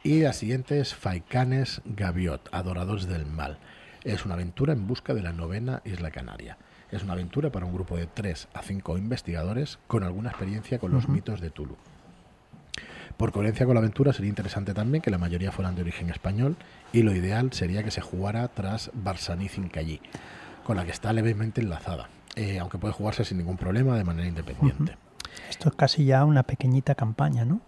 Y 0.01 0.21
la 0.21 0.33
siguiente 0.33 0.79
es 0.79 0.95
Faicanes 0.95 1.81
Gaviot, 1.85 2.49
Adoradores 2.53 3.05
del 3.05 3.25
Mal. 3.25 3.59
Es 4.03 4.25
una 4.25 4.33
aventura 4.35 4.73
en 4.73 4.87
busca 4.87 5.13
de 5.13 5.21
la 5.21 5.33
novena 5.33 5.81
isla 5.83 6.09
canaria. 6.09 6.57
Es 6.91 7.03
una 7.03 7.13
aventura 7.13 7.51
para 7.51 7.65
un 7.65 7.73
grupo 7.73 7.97
de 7.97 8.07
3 8.07 8.47
a 8.53 8.61
5 8.61 8.97
investigadores 8.97 9.79
con 9.87 10.03
alguna 10.03 10.29
experiencia 10.29 10.79
con 10.79 10.91
los 10.91 11.07
mitos 11.07 11.39
de 11.39 11.49
Tulu. 11.49 11.77
Por 13.17 13.31
coherencia 13.31 13.65
con 13.65 13.75
la 13.75 13.79
aventura 13.79 14.13
sería 14.13 14.29
interesante 14.29 14.73
también 14.73 15.01
que 15.01 15.11
la 15.11 15.17
mayoría 15.17 15.51
fueran 15.51 15.75
de 15.75 15.81
origen 15.81 16.09
español 16.09 16.55
y 16.91 17.03
lo 17.03 17.15
ideal 17.15 17.53
sería 17.53 17.83
que 17.83 17.91
se 17.91 18.01
jugara 18.01 18.47
tras 18.47 18.91
Barsani 18.93 19.47
Cincallí, 19.47 20.01
con 20.63 20.77
la 20.77 20.85
que 20.85 20.91
está 20.91 21.13
levemente 21.13 21.61
enlazada, 21.61 22.09
eh, 22.35 22.59
aunque 22.59 22.77
puede 22.77 22.93
jugarse 22.93 23.23
sin 23.23 23.37
ningún 23.37 23.57
problema 23.57 23.95
de 23.95 24.03
manera 24.03 24.27
independiente. 24.27 24.97
Esto 25.49 25.69
es 25.69 25.75
casi 25.75 26.05
ya 26.05 26.25
una 26.25 26.43
pequeñita 26.43 26.95
campaña, 26.95 27.45
¿no? 27.45 27.61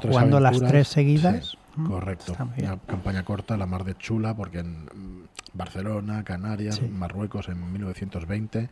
jugando 0.00 0.40
las 0.40 0.58
tres 0.60 0.88
seguidas. 0.88 1.56
Correcto. 1.86 2.36
Una 2.58 2.78
campaña 2.78 3.24
corta, 3.24 3.56
la 3.56 3.66
mar 3.66 3.84
de 3.84 3.96
chula, 3.96 4.34
porque 4.34 4.60
en 4.60 4.84
mm, 4.84 5.28
Barcelona, 5.54 6.24
Canarias, 6.24 6.80
Marruecos 6.82 7.48
en 7.48 7.72
1920, 7.72 8.68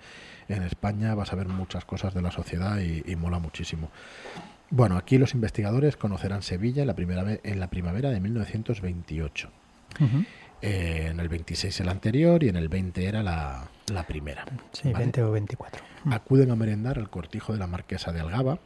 en 0.49 0.62
España 0.62 1.14
vas 1.14 1.33
a 1.33 1.37
ver 1.37 1.49
muchas 1.49 1.85
cosas 1.85 2.14
de 2.14 2.23
la 2.23 2.30
sociedad 2.30 2.78
y, 2.80 3.16
mola 3.16 3.38
muchísimo. 3.38 3.90
Bueno, 4.71 4.97
aquí 4.97 5.19
los 5.19 5.35
investigadores 5.35 5.97
conocerán 5.97 6.42
Sevilla 6.42 6.83
en 6.83 6.87
la, 6.87 6.95
primera 6.95 7.25
en 7.42 7.61
la 7.61 7.69
primavera 7.69 8.11
de 8.11 8.21
1928. 8.21 9.50
Eh, 10.62 11.09
en 11.11 11.21
el 11.21 11.28
26 11.28 11.80
el 11.80 11.88
anterior 11.88 12.42
y 12.42 12.49
en 12.49 12.57
el 12.57 12.69
20 12.69 13.07
era 13.07 13.23
la, 13.23 13.69
primera. 14.07 14.45
Sí, 14.73 14.92
20 14.92 15.23
o 15.23 15.33
24. 15.33 15.83
Acuden 16.11 16.50
a 16.50 16.57
merendar 16.57 16.99
al 16.99 17.09
cortijo 17.09 17.52
de 17.52 17.59
la 17.59 17.66
marquesa 17.66 18.12
de 18.12 18.21
Algaba, 18.21 18.59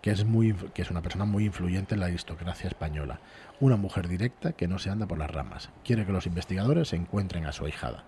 que 0.00 0.10
es, 0.10 0.24
muy, 0.24 0.54
que 0.74 0.82
es 0.82 0.90
una 0.90 1.02
persona 1.02 1.24
muy 1.24 1.44
influyente 1.44 1.94
en 1.94 2.00
la 2.00 2.06
aristocracia 2.06 2.68
española. 2.68 3.20
Una 3.60 3.76
mujer 3.76 4.08
directa 4.08 4.52
que 4.52 4.68
no 4.68 4.78
se 4.78 4.90
anda 4.90 5.06
por 5.06 5.18
las 5.18 5.30
ramas. 5.30 5.70
Quiere 5.84 6.04
que 6.04 6.12
los 6.12 6.26
investigadores 6.26 6.92
encuentren 6.92 7.46
a 7.46 7.52
su 7.52 7.64
ahijada. 7.64 8.04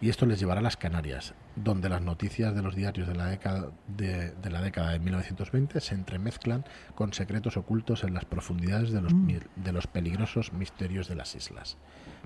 Y 0.00 0.10
esto 0.10 0.26
les 0.26 0.38
llevará 0.38 0.60
a 0.60 0.62
las 0.62 0.76
Canarias, 0.76 1.34
donde 1.54 1.88
las 1.88 2.02
noticias 2.02 2.54
de 2.54 2.62
los 2.62 2.74
diarios 2.74 3.08
de 3.08 3.14
la 3.14 3.26
década 3.26 3.70
de, 3.86 4.34
la 4.50 4.60
década 4.60 4.90
de 4.92 4.98
1920 4.98 5.80
se 5.80 5.94
entremezclan 5.94 6.66
con 6.94 7.14
secretos 7.14 7.56
ocultos 7.56 8.04
en 8.04 8.12
las 8.12 8.26
profundidades 8.26 8.90
de 8.90 9.00
los, 9.00 9.14
mm. 9.14 9.38
de 9.56 9.72
los 9.72 9.86
peligrosos 9.86 10.52
misterios 10.52 11.08
de 11.08 11.14
las 11.14 11.34
islas. 11.34 11.78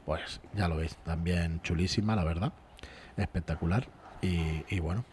Pues 0.04 0.40
ya 0.54 0.66
lo 0.66 0.76
veis, 0.76 0.96
también 1.04 1.60
chulísima, 1.62 2.16
la 2.16 2.24
verdad, 2.24 2.52
espectacular. 3.16 3.86
Y, 4.22 4.80
bueno, 4.80 5.04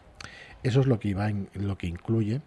eso 0.62 0.80
es 0.80 0.86
lo 0.86 0.98
que, 0.98 1.08
iba 1.08 1.30
lo 1.54 1.78
que 1.78 1.86
incluye 1.86 2.42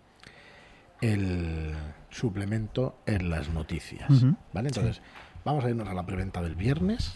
el 1.00 1.74
suplemento 2.12 2.98
en 3.06 3.30
las 3.30 3.50
noticias. 3.50 4.10
¿Vale? 4.54 4.70
Entonces, 4.70 5.02
vamos 5.44 5.66
a 5.66 5.70
irnos 5.70 5.88
a 5.88 5.94
la 5.94 6.06
preventa 6.06 6.42
del 6.42 6.56
viernes 6.56 7.14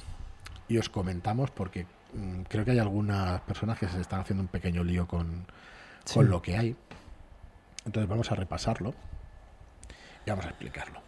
y 0.67 0.77
os 0.77 0.89
comentamos 0.89 1.51
porque 1.51 1.85
mm, 2.13 2.41
creo 2.47 2.65
que 2.65 2.71
hay 2.71 2.79
algunas 2.79 3.41
personas 3.41 3.77
que 3.77 3.87
se 3.87 4.01
están 4.01 4.21
haciendo 4.21 4.41
un 4.41 4.47
pequeño 4.47 4.83
lío 4.83 5.07
con, 5.07 5.45
con 6.13 6.29
lo 6.29 6.41
que 6.41 6.57
hay. 6.57 6.75
Entonces 7.85 8.09
vamos 8.09 8.31
a 8.31 8.35
repasarlo 8.35 8.95
y 10.25 10.29
vamos 10.29 10.45
a 10.45 10.49
explicarlo. 10.49 11.01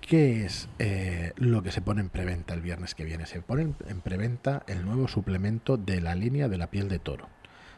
¿Qué 0.00 0.44
es 0.44 0.68
eh, 0.78 1.32
lo 1.36 1.62
que 1.62 1.72
se 1.72 1.80
pone 1.80 2.00
en 2.00 2.10
preventa 2.10 2.54
el 2.54 2.60
viernes 2.60 2.94
que 2.94 3.04
viene? 3.04 3.26
Se 3.26 3.40
pone 3.40 3.74
en 3.88 4.00
preventa 4.02 4.62
el 4.68 4.84
nuevo 4.84 5.08
suplemento 5.08 5.76
de 5.76 6.00
la 6.00 6.14
línea 6.14 6.48
de 6.48 6.58
la 6.58 6.68
piel 6.68 6.88
de 6.88 7.00
toro. 7.00 7.28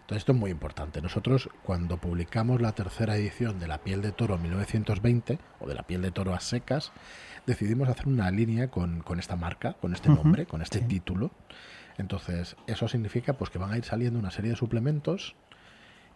Entonces 0.08 0.22
esto 0.22 0.32
es 0.32 0.38
muy 0.38 0.50
importante. 0.50 1.02
Nosotros 1.02 1.50
cuando 1.62 1.98
publicamos 1.98 2.62
la 2.62 2.72
tercera 2.72 3.18
edición 3.18 3.60
de 3.60 3.68
La 3.68 3.76
piel 3.76 4.00
de 4.00 4.10
toro 4.10 4.38
1920 4.38 5.38
o 5.60 5.68
de 5.68 5.74
La 5.74 5.82
piel 5.82 6.00
de 6.00 6.10
toro 6.10 6.32
a 6.32 6.40
secas, 6.40 6.92
decidimos 7.44 7.90
hacer 7.90 8.08
una 8.08 8.30
línea 8.30 8.68
con, 8.68 9.04
esta 9.18 9.36
marca, 9.36 9.74
con 9.74 9.92
este 9.92 10.08
nombre, 10.08 10.46
con 10.46 10.62
este 10.62 10.80
título. 10.80 11.30
Entonces 11.98 12.56
eso 12.66 12.88
significa 12.88 13.34
pues 13.34 13.50
que 13.50 13.58
van 13.58 13.70
a 13.70 13.76
ir 13.76 13.84
saliendo 13.84 14.18
una 14.18 14.30
serie 14.30 14.52
de 14.52 14.56
suplementos 14.56 15.34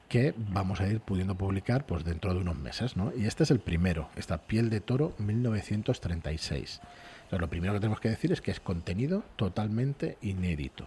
que 0.08 0.32
vamos 0.38 0.80
a 0.80 0.88
ir 0.88 1.00
pudiendo 1.00 1.34
publicar 1.34 1.84
pues 1.84 2.02
dentro 2.02 2.32
de 2.32 2.40
unos 2.40 2.56
meses, 2.56 2.96
¿no? 2.96 3.12
Y 3.14 3.26
este 3.26 3.42
es 3.42 3.50
el 3.50 3.61
primero, 3.61 4.08
esta 4.16 4.38
piel 4.38 4.70
de 4.70 4.80
toro 4.80 5.12
1936. 5.18 6.80
Entonces 7.25 7.40
lo 7.40 7.50
primero 7.50 7.75
que 7.75 7.80
tenemos 7.80 8.00
que 8.00 8.08
decir 8.08 8.32
es 8.32 8.40
que 8.40 8.52
es 8.52 8.61
contenido 8.61 9.22
totalmente 9.37 10.16
inédito. 10.22 10.87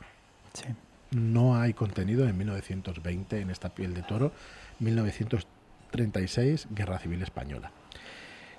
Sí 0.54 0.66
no 1.12 1.56
hay 1.56 1.74
contenido 1.74 2.28
en 2.28 2.38
1920 2.38 3.40
en 3.40 3.50
esta 3.50 3.70
piel 3.70 3.94
de 3.94 4.04
toro, 4.04 4.32
1936, 4.80 6.68
Guerra 6.72 7.00
Civil 7.00 7.22
Española. 7.22 7.72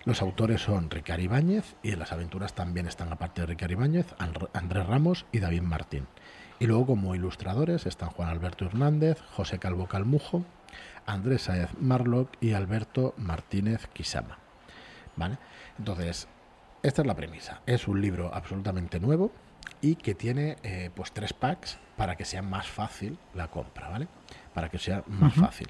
Los 0.04 0.22
autores 0.22 0.62
son 0.62 0.88
Ricardo 0.88 1.24
Ibáñez 1.24 1.74
y 1.82 1.90
en 1.90 1.98
las 1.98 2.12
aventuras 2.12 2.54
también 2.54 2.86
están, 2.86 3.12
aparte 3.12 3.40
de 3.40 3.48
Ricardo 3.48 3.72
Ibáñez, 3.72 4.06
Andrés 4.18 4.86
Ramos 4.86 5.26
y 5.32 5.40
David 5.40 5.62
Martín. 5.62 6.06
Y 6.60 6.66
luego 6.66 6.86
como 6.86 7.14
ilustradores 7.14 7.86
están 7.86 8.10
Juan 8.10 8.28
Alberto 8.28 8.66
Hernández, 8.66 9.20
José 9.32 9.58
Calvo 9.58 9.88
Calmujo, 9.88 10.44
Andrés 11.06 11.42
Saez 11.42 11.70
Marlock 11.80 12.30
y 12.40 12.52
Alberto 12.52 13.14
Martínez 13.16 13.88
Quisama. 13.88 14.38
¿Vale? 15.16 15.38
Entonces, 15.78 16.28
esta 16.82 17.02
es 17.02 17.06
la 17.06 17.16
premisa. 17.16 17.62
Es 17.66 17.88
un 17.88 18.00
libro 18.00 18.32
absolutamente 18.32 19.00
nuevo 19.00 19.32
y 19.80 19.96
que 19.96 20.14
tiene 20.14 20.56
eh, 20.62 20.90
pues 20.94 21.12
tres 21.12 21.32
packs 21.32 21.78
para 21.96 22.16
que 22.16 22.24
sea 22.24 22.42
más 22.42 22.66
fácil 22.66 23.18
la 23.34 23.48
compra, 23.48 23.88
¿vale? 23.88 24.08
Para 24.54 24.68
que 24.68 24.78
sea 24.78 25.02
más 25.06 25.34
fácil. 25.34 25.68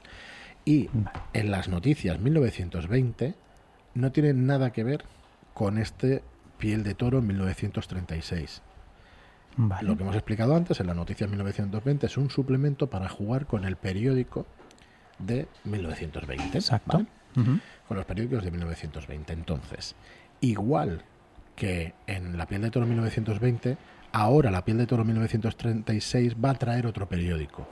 Y 0.64 0.90
en 1.33 1.50
las 1.50 1.68
noticias 1.68 2.18
1920 2.18 3.35
no 3.95 4.12
tiene 4.12 4.33
nada 4.35 4.73
que 4.73 4.85
ver 4.85 5.04
con 5.54 5.78
este 5.78 6.23
piel 6.59 6.83
de 6.83 6.95
toro 6.95 7.23
1936. 7.23 8.62
Lo 9.80 9.97
que 9.97 10.02
hemos 10.02 10.14
explicado 10.14 10.54
antes 10.54 10.80
en 10.80 10.87
las 10.87 10.97
noticias 10.97 11.30
1920 11.30 12.06
es 12.06 12.16
un 12.18 12.28
suplemento 12.28 12.90
para 12.90 13.09
jugar 13.09 13.47
con 13.47 13.64
el 13.64 13.76
periódico 13.76 14.47
de 15.18 15.49
1920. 15.64 16.59
Exacto. 16.59 17.06
Con 17.35 17.97
los 17.97 18.04
periódicos 18.04 18.45
de 18.45 18.50
1920. 18.50 19.33
Entonces, 19.33 19.95
igual 20.40 21.02
que 21.54 21.95
en 22.06 22.37
La 22.37 22.47
piel 22.47 22.62
de 22.62 22.71
toro 22.71 22.87
1920, 22.87 23.78
ahora 24.17 24.51
La 24.51 24.65
piel 24.65 24.79
de 24.79 24.87
toro 24.87 25.05
1936 25.05 26.37
va 26.43 26.51
a 26.51 26.55
traer 26.55 26.87
otro 26.87 27.09
periódico, 27.09 27.69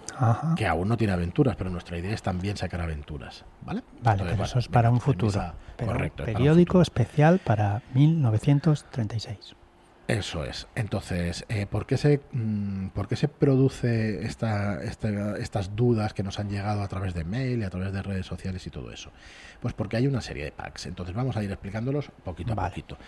que 0.57 0.67
aún 0.67 0.89
no 0.89 0.97
tiene 0.97 1.13
aventuras, 1.13 1.57
pero 1.57 1.71
nuestra 1.71 1.99
idea 1.99 2.13
es 2.13 2.23
también 2.23 2.57
sacar 2.57 2.81
aventuras. 2.81 3.45
¿Vale? 3.63 3.83
Vale, 4.03 4.43
eso 4.43 4.59
es 4.59 4.69
para 4.69 4.91
un 4.91 5.01
futuro. 5.01 5.55
correcto. 5.79 6.25
Periódico 6.25 6.83
especial 6.83 7.39
para 7.39 7.83
1936. 7.95 9.57
Eso 10.07 10.45
es. 10.45 10.67
Entonces, 10.75 11.47
eh, 11.49 11.65
¿por, 11.67 11.87
qué 11.87 11.97
se, 11.97 12.21
mm, 12.33 12.89
¿por 12.89 13.09
qué 13.09 13.17
se 13.17 13.27
produce 13.27 14.25
esta, 14.27 14.83
estas 14.83 15.75
dudas 15.75 16.13
que 16.13 16.23
nos 16.23 16.39
han 16.39 16.51
llegado 16.51 16.83
a 16.83 16.89
través 16.89 17.15
de 17.15 17.25
mail 17.25 17.61
y 17.61 17.65
a 17.65 17.71
través 17.71 17.93
de 17.93 18.03
redes 18.03 18.27
sociales 18.27 18.67
y 18.67 18.71
todo 18.71 18.93
eso? 18.93 19.13
Pues 19.61 19.73
porque 19.73 19.97
hay 19.97 20.07
una 20.07 20.21
serie 20.21 20.45
de 20.45 20.53
packs. 20.53 20.85
Entonces 20.85 21.15
vamos 21.15 21.39
a 21.39 21.43
ir 21.43 21.51
explicándolos 21.51 22.11
poquito 22.23 22.53
a 22.53 22.69
poquito. 22.69 22.99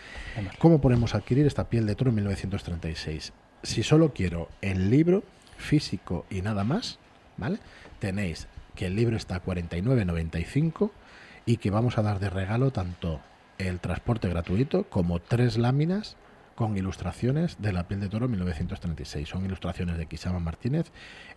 ¿Cómo 0.59 0.81
podemos 0.81 1.15
adquirir 1.15 1.47
esta 1.47 1.69
piel 1.69 1.87
de 1.87 1.95
toro 1.97 2.11
en 2.11 2.17
1936? 2.17 3.35
Si 3.63 3.83
solo 3.83 4.15
quiero 4.15 4.49
el 4.63 4.91
libro 4.91 5.23
físico 5.59 6.25
y 6.31 6.41
nada 6.41 6.65
más, 6.65 6.99
¿vale? 7.37 7.59
Tenéis 7.99 8.49
que 8.75 8.87
el 8.87 8.97
libro 8.97 9.17
está 9.17 9.37
a 9.37 9.45
49.95 9.45 10.91
y 11.45 11.59
que 11.59 11.71
vamos 11.71 11.99
a 11.99 12.03
dar 12.03 12.21
de 12.21 12.31
regalo 12.31 12.71
tanto 12.71 13.21
el 13.59 13.81
transporte 13.81 14.29
gratuito 14.29 14.85
como 14.85 15.21
tres 15.21 15.59
láminas 15.59 16.17
con 16.57 16.77
ilustraciones 16.77 17.57
de 17.61 17.73
La 17.73 17.87
piel 17.87 18.01
de 18.01 18.09
toro 18.09 18.27
1936. 18.27 19.29
Son 19.29 19.45
ilustraciones 19.45 19.99
de 19.99 20.07
Quisama 20.07 20.41
Martínez 20.41 20.91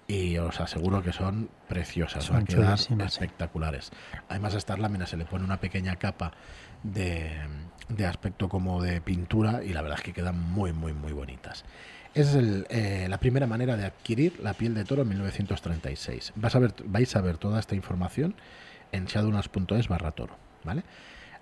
y 0.08 0.38
os 0.38 0.60
aseguro 0.60 1.04
que 1.04 1.14
son 1.14 1.50
preciosas, 1.68 2.24
son 2.24 3.02
espectaculares. 3.02 3.92
Además 4.30 4.56
a 4.56 4.58
estas 4.58 4.80
láminas 4.80 5.10
se 5.10 5.18
le 5.18 5.26
pone 5.26 5.46
una 5.46 5.60
pequeña 5.60 5.98
capa 5.98 6.32
de, 6.82 7.32
de, 7.90 8.06
aspecto 8.06 8.50
como 8.50 8.82
de 8.82 9.02
pintura 9.02 9.64
y 9.64 9.74
la 9.74 9.82
verdad 9.82 10.00
es 10.00 10.04
que 10.04 10.14
quedan 10.14 10.40
muy, 10.40 10.74
muy, 10.74 10.94
muy 10.94 11.12
bonitas. 11.12 11.66
Esa 12.16 12.40
es 12.40 12.66
eh, 12.70 13.08
la 13.08 13.20
primera 13.20 13.46
manera 13.46 13.78
de 13.78 13.86
adquirir 13.86 14.40
La 14.42 14.54
piel 14.54 14.74
de 14.74 14.86
toro 14.86 15.06
1936. 15.06 16.34
Vas 16.38 16.56
a 16.56 16.60
ver, 16.60 16.74
vais 16.86 17.16
a 17.16 17.22
ver 17.22 17.38
toda 17.38 17.60
esta 17.60 17.76
información 17.76 18.36
en 18.92 19.06
shadownas.es 19.06 19.88
barra 19.90 20.12
toro. 20.12 20.50
¿vale? 20.64 20.84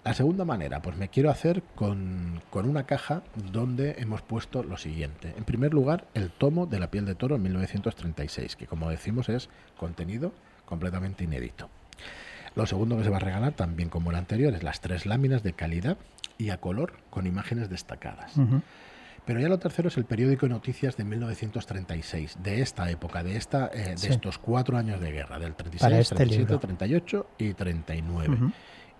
La 0.07 0.13
segunda 0.13 0.45
manera, 0.45 0.81
pues 0.81 0.95
me 0.95 1.09
quiero 1.09 1.29
hacer 1.29 1.61
con, 1.75 2.41
una 2.53 2.85
caja 2.85 3.23
donde 3.51 3.95
hemos 3.99 4.21
puesto 4.21 4.63
lo 4.63 4.77
siguiente. 4.77 5.33
En 5.35 5.43
primer 5.43 5.73
lugar, 5.73 6.07
el 6.13 6.31
tomo 6.31 6.65
de 6.65 6.79
la 6.79 6.89
piel 6.89 7.05
de 7.05 7.13
toro 7.13 7.35
en 7.35 7.41
1936, 7.41 8.55
que 8.55 8.67
como 8.67 8.89
decimos 8.89 9.27
es 9.27 9.49
contenido 9.75 10.31
completamente 10.63 11.25
inédito. 11.25 11.69
Lo 12.55 12.65
segundo 12.65 12.95
que 12.95 13.03
se 13.03 13.09
va 13.09 13.17
a 13.17 13.19
regalar, 13.19 13.51
también 13.51 13.89
como 13.89 14.11
el 14.11 14.15
anterior, 14.15 14.53
es 14.53 14.63
las 14.63 14.79
tres 14.79 15.05
láminas 15.05 15.43
de 15.43 15.51
calidad 15.51 15.97
y 16.37 16.51
a 16.51 16.61
color 16.61 16.93
con 17.09 17.27
imágenes 17.27 17.69
destacadas. 17.69 18.31
Pero 19.25 19.41
ya 19.41 19.49
lo 19.49 19.59
tercero 19.59 19.89
es 19.89 19.97
el 19.97 20.05
periódico 20.05 20.45
de 20.45 20.53
noticias 20.53 20.95
de 20.95 21.03
1936, 21.03 22.37
de 22.41 22.61
esta 22.61 22.89
época, 22.89 23.23
de 23.23 23.35
esta, 23.35 23.69
eh, 23.73 23.95
de 24.01 24.07
estos 24.07 24.37
cuatro 24.37 24.77
años 24.77 25.01
de 25.01 25.11
guerra, 25.11 25.37
del 25.37 25.53
36, 25.53 26.09
37, 26.11 26.57
38 26.59 27.27
y 27.39 27.53
39 27.53 28.37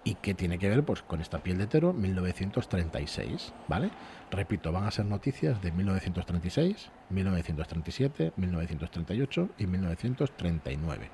y 0.08 0.16
que 0.16 0.34
tiene 0.34 0.58
que 0.58 0.70
ver 0.70 0.86
pues 0.86 1.02
con 1.02 1.20
esta 1.20 1.40
piel 1.40 1.58
de 1.58 1.68
toro 1.68 1.92
1936, 1.92 3.52
¿vale? 3.68 3.90
Repito, 4.32 4.72
van 4.72 4.86
a 4.86 4.92
ser 4.92 5.04
noticias 5.04 5.62
de 5.62 5.74
1936, 5.74 6.90
1937, 7.10 8.32
1938 8.38 9.50
y 9.58 9.68
1939. 9.68 11.10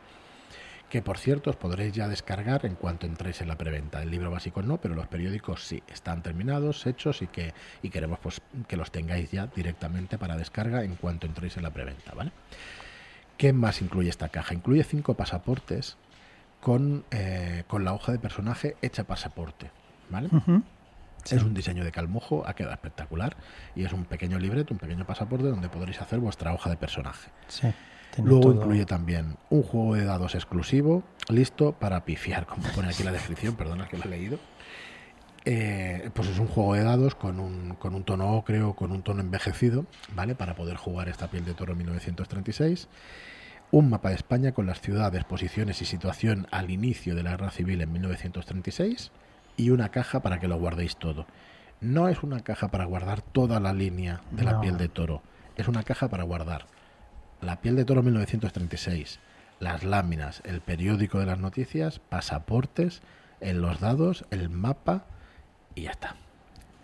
Que 0.91 1.01
por 1.01 1.17
cierto 1.17 1.49
os 1.49 1.55
podréis 1.55 1.93
ya 1.93 2.07
descargar 2.07 2.67
en 2.67 2.75
cuanto 2.75 3.07
entréis 3.07 3.41
en 3.41 3.47
la 3.47 3.57
preventa. 3.57 3.99
El 4.03 4.11
libro 4.11 4.29
básico 4.29 4.61
no, 4.61 4.77
pero 4.77 4.93
los 4.93 5.07
periódicos 5.07 5.63
sí, 5.63 5.81
están 5.91 6.21
terminados, 6.21 6.85
hechos 6.85 7.23
y 7.23 7.27
que 7.27 7.55
y 7.81 7.89
queremos 7.89 8.19
pues 8.19 8.41
que 8.67 8.77
los 8.77 8.91
tengáis 8.91 9.31
ya 9.31 9.47
directamente 9.47 10.19
para 10.19 10.37
descarga 10.37 10.83
en 10.83 10.97
cuanto 10.97 11.25
entréis 11.25 11.57
en 11.57 11.63
la 11.63 11.71
preventa, 11.71 12.13
¿vale? 12.13 12.31
¿Qué 13.37 13.53
más 13.53 13.81
incluye 13.81 14.09
esta 14.09 14.29
caja? 14.29 14.53
Incluye 14.53 14.83
cinco 14.83 15.15
pasaportes 15.15 15.97
con, 16.63 17.03
eh, 17.11 17.65
con 17.67 17.83
la 17.83 17.93
hoja 17.93 18.13
de 18.13 18.19
personaje 18.19 18.77
hecha 18.81 19.03
pasaporte. 19.03 19.69
¿vale? 20.09 20.29
Es 21.29 21.43
un 21.43 21.53
diseño 21.53 21.83
de 21.83 21.91
calmujo, 21.91 22.47
ha 22.47 22.53
quedado 22.55 22.73
espectacular 22.73 23.35
y 23.75 23.83
es 23.83 23.91
un 23.91 24.05
pequeño 24.05 24.39
libreto, 24.39 24.73
un 24.73 24.79
pequeño 24.79 25.05
pasaporte 25.05 25.47
donde 25.47 25.67
podréis 25.67 26.01
hacer 26.01 26.19
vuestra 26.19 26.53
hoja 26.53 26.69
de 26.69 26.77
personaje. 26.77 27.29
Luego 28.23 28.53
incluye 28.53 28.85
también 28.85 29.35
un 29.49 29.63
juego 29.63 29.95
de 29.95 30.05
dados 30.05 30.35
exclusivo, 30.35 31.03
listo 31.27 31.73
para 31.73 32.05
pifiar, 32.05 32.45
como 32.45 32.63
pone 32.69 32.87
aquí 32.87 33.03
la 33.03 33.11
descripción, 33.11 33.55
perdona 33.55 33.87
que 33.89 33.97
lo 33.97 34.05
he 34.05 34.07
leído. 34.07 34.39
Eh, 35.45 36.09
pues 36.13 36.29
es 36.29 36.39
un 36.39 36.47
juego 36.47 36.75
de 36.75 36.83
dados 36.83 37.15
con 37.15 37.41
un, 37.41 37.75
con 37.75 37.95
un 37.95 38.05
tono 38.05 38.37
ocre 38.37 38.61
con 38.77 38.93
un 38.93 39.01
tono 39.01 39.19
envejecido, 39.19 39.85
¿vale? 40.15 40.35
Para 40.35 40.55
poder 40.55 40.77
jugar 40.77 41.09
esta 41.09 41.27
piel 41.27 41.43
de 41.43 41.53
toro 41.53 41.75
1936 41.75 42.87
un 43.73 43.89
mapa 43.89 44.09
de 44.09 44.15
España 44.15 44.51
con 44.51 44.67
las 44.67 44.81
ciudades, 44.81 45.23
posiciones 45.23 45.81
y 45.81 45.85
situación 45.85 46.45
al 46.51 46.69
inicio 46.69 47.15
de 47.15 47.23
la 47.23 47.31
guerra 47.31 47.49
civil 47.49 47.81
en 47.81 47.91
1936 47.91 49.11
y 49.57 49.71
una 49.71 49.89
caja 49.89 50.19
para 50.19 50.39
que 50.39 50.47
lo 50.47 50.59
guardéis 50.59 50.95
todo. 50.95 51.25
No 51.81 52.07
es 52.07 52.21
una 52.21 52.41
caja 52.41 52.67
para 52.67 52.85
guardar 52.85 53.23
toda 53.23 53.59
la 53.59 53.73
línea 53.73 54.21
de 54.29 54.43
la 54.43 54.61
piel 54.61 54.77
de 54.77 54.89
toro, 54.89 55.23
es 55.57 55.67
una 55.67 55.81
caja 55.81 56.07
para 56.07 56.21
guardar 56.21 56.67
la 57.41 57.61
piel 57.61 57.75
de 57.75 57.83
toro 57.83 58.03
1936, 58.03 59.19
las 59.59 59.83
láminas, 59.83 60.43
el 60.45 60.61
periódico 60.61 61.17
de 61.17 61.25
las 61.25 61.39
noticias, 61.39 61.97
pasaportes, 61.97 63.01
en 63.41 63.59
los 63.59 63.79
dados, 63.79 64.23
el 64.29 64.51
mapa 64.51 65.05
y 65.73 65.81
ya 65.81 65.91
está. 65.91 66.15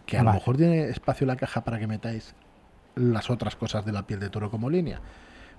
Que 0.07 0.17
a 0.17 0.23
lo 0.23 0.33
mejor 0.33 0.57
tiene 0.57 0.85
espacio 0.85 1.27
la 1.27 1.35
caja 1.35 1.63
para 1.63 1.77
que 1.77 1.85
metáis 1.85 2.33
las 2.95 3.29
otras 3.29 3.55
cosas 3.55 3.85
de 3.85 3.91
la 3.91 4.07
piel 4.07 4.19
de 4.19 4.31
toro 4.31 4.49
como 4.49 4.71
línea. 4.71 5.01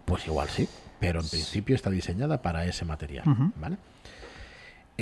Pues 0.05 0.27
igual 0.27 0.49
sí, 0.49 0.69
pero 1.01 1.21
en 1.21 1.29
principio 1.29 1.75
está 1.75 1.91
diseñada 1.91 2.43
para 2.43 2.65
ese 2.67 2.85
material, 2.85 3.25
¿vale? 3.57 3.79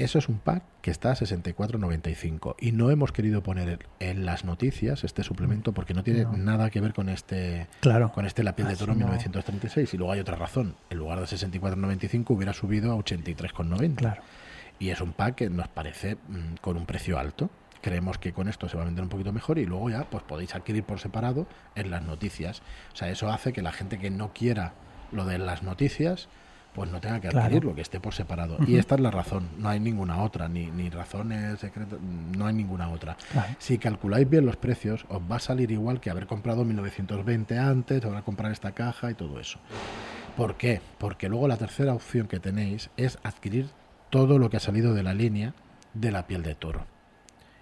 Eso 0.04 0.18
es 0.18 0.28
un 0.28 0.38
pack 0.38 0.62
que 0.80 0.92
está 0.92 1.10
a 1.10 1.16
64.95 1.16 2.54
y 2.60 2.70
no 2.70 2.90
hemos 2.90 3.10
querido 3.10 3.42
poner 3.42 3.86
en 3.98 4.24
las 4.24 4.44
noticias 4.44 5.02
este 5.02 5.24
suplemento 5.24 5.72
porque 5.72 5.92
no 5.92 6.04
tiene 6.04 6.24
nada 6.36 6.70
que 6.70 6.80
ver 6.80 6.92
con 6.92 7.08
este 7.08 7.66
claro. 7.80 8.12
con 8.12 8.24
este 8.24 8.44
La 8.44 8.54
piel 8.54 8.68
de 8.68 8.76
toro 8.76 8.94
1936 8.94 9.92
y 9.92 9.96
luego 9.96 10.12
hay 10.12 10.20
otra 10.20 10.36
razón, 10.36 10.76
en 10.88 10.98
lugar 10.98 11.18
de 11.18 11.26
64.95 11.26 12.24
hubiera 12.28 12.52
subido 12.52 12.92
a 12.92 12.96
83.90. 12.96 13.96
Claro. 13.96 14.22
Y 14.78 14.90
es 14.90 15.00
un 15.00 15.12
pack 15.12 15.34
que 15.34 15.50
nos 15.50 15.66
parece 15.66 16.14
mm, 16.14 16.58
con 16.60 16.76
un 16.76 16.86
precio 16.86 17.18
alto. 17.18 17.50
Creemos 17.80 18.18
que 18.18 18.32
con 18.32 18.48
esto 18.48 18.68
se 18.68 18.76
va 18.76 18.84
a 18.84 18.86
vender 18.86 19.02
un 19.02 19.10
poquito 19.10 19.32
mejor 19.32 19.58
y 19.58 19.66
luego 19.66 19.90
ya 19.90 20.08
pues 20.08 20.22
podéis 20.22 20.54
adquirir 20.54 20.84
por 20.84 21.00
separado 21.00 21.48
en 21.74 21.90
las 21.90 22.02
noticias. 22.02 22.62
O 22.92 22.96
sea, 22.96 23.10
eso 23.10 23.30
hace 23.30 23.52
que 23.52 23.62
la 23.62 23.72
gente 23.72 23.98
que 23.98 24.10
no 24.10 24.32
quiera 24.32 24.74
lo 25.12 25.24
de 25.24 25.38
las 25.38 25.62
noticias, 25.62 26.28
pues 26.74 26.90
no 26.90 27.00
tenga 27.00 27.20
que 27.20 27.28
adquirirlo, 27.28 27.74
que 27.74 27.80
esté 27.80 27.98
por 27.98 28.14
separado. 28.14 28.56
Y 28.66 28.76
esta 28.76 28.94
es 28.94 29.00
la 29.00 29.10
razón, 29.10 29.48
no 29.58 29.68
hay 29.68 29.80
ninguna 29.80 30.22
otra, 30.22 30.48
ni, 30.48 30.66
ni 30.66 30.90
razones 30.90 31.58
secretas, 31.58 31.98
no 32.36 32.46
hay 32.46 32.54
ninguna 32.54 32.90
otra. 32.90 33.16
Si 33.58 33.78
calculáis 33.78 34.28
bien 34.28 34.46
los 34.46 34.56
precios, 34.56 35.04
os 35.08 35.20
va 35.20 35.36
a 35.36 35.40
salir 35.40 35.70
igual 35.72 36.00
que 36.00 36.10
haber 36.10 36.26
comprado 36.26 36.64
1920 36.64 37.58
antes, 37.58 38.04
ahora 38.04 38.22
comprar 38.22 38.52
esta 38.52 38.72
caja 38.72 39.10
y 39.10 39.14
todo 39.14 39.40
eso. 39.40 39.58
¿Por 40.36 40.56
qué? 40.56 40.80
Porque 40.98 41.28
luego 41.28 41.48
la 41.48 41.56
tercera 41.56 41.94
opción 41.94 42.28
que 42.28 42.38
tenéis 42.38 42.90
es 42.96 43.18
adquirir 43.24 43.70
todo 44.10 44.38
lo 44.38 44.50
que 44.50 44.58
ha 44.58 44.60
salido 44.60 44.94
de 44.94 45.02
la 45.02 45.14
línea 45.14 45.54
de 45.94 46.12
la 46.12 46.26
piel 46.26 46.44
de 46.44 46.54
toro. 46.54 46.86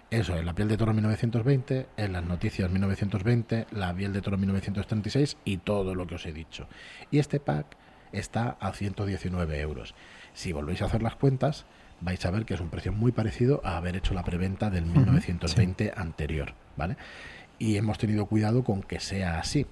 Eso 0.09 0.35
es, 0.35 0.45
la 0.45 0.53
piel 0.53 0.69
de 0.69 0.77
toro 0.77 0.93
1920, 0.93 1.87
en 1.97 2.13
las 2.13 2.23
noticias 2.23 2.71
1920, 2.71 3.67
la 3.71 3.93
piel 3.93 4.13
de 4.13 4.21
toro 4.21 4.37
1936 4.37 5.37
y 5.43 5.57
todo 5.57 5.95
lo 5.95 6.07
que 6.07 6.15
os 6.15 6.25
he 6.25 6.31
dicho. 6.31 6.67
Y 7.11 7.19
este 7.19 7.41
pack 7.41 7.77
está 8.13 8.57
a 8.59 8.71
119 8.71 9.59
euros. 9.59 9.95
Si 10.33 10.53
volvéis 10.53 10.81
a 10.81 10.85
hacer 10.85 11.03
las 11.03 11.15
cuentas, 11.15 11.65
vais 11.99 12.25
a 12.25 12.31
ver 12.31 12.45
que 12.45 12.53
es 12.53 12.61
un 12.61 12.69
precio 12.69 12.93
muy 12.93 13.11
parecido 13.11 13.61
a 13.63 13.77
haber 13.77 13.95
hecho 13.95 14.13
la 14.13 14.23
preventa 14.23 14.69
del 14.69 14.85
1920 14.85 15.93
anterior, 15.95 16.53
¿vale? 16.75 16.95
Y 17.59 17.75
hemos 17.75 17.97
tenido 17.97 18.27
cuidado 18.27 18.63
con 18.63 18.83
que 18.83 18.99
sea 18.99 19.39
así 19.39 19.65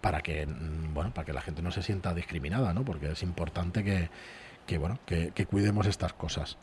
para 0.00 0.20
que 0.20 0.46
mm, 0.46 0.92
bueno 0.92 1.12
para 1.12 1.24
que 1.24 1.32
la 1.32 1.40
gente 1.40 1.62
no 1.62 1.70
se 1.70 1.82
sienta 1.82 2.14
discriminada 2.14 2.74
no 2.74 2.84
porque 2.84 3.12
es 3.12 3.22
importante 3.22 3.84
que, 3.84 4.10
que 4.66 4.78
bueno 4.78 4.98
que, 5.06 5.30
cuidemos 5.46 5.86
estas 5.86 6.12
cosas 6.12 6.58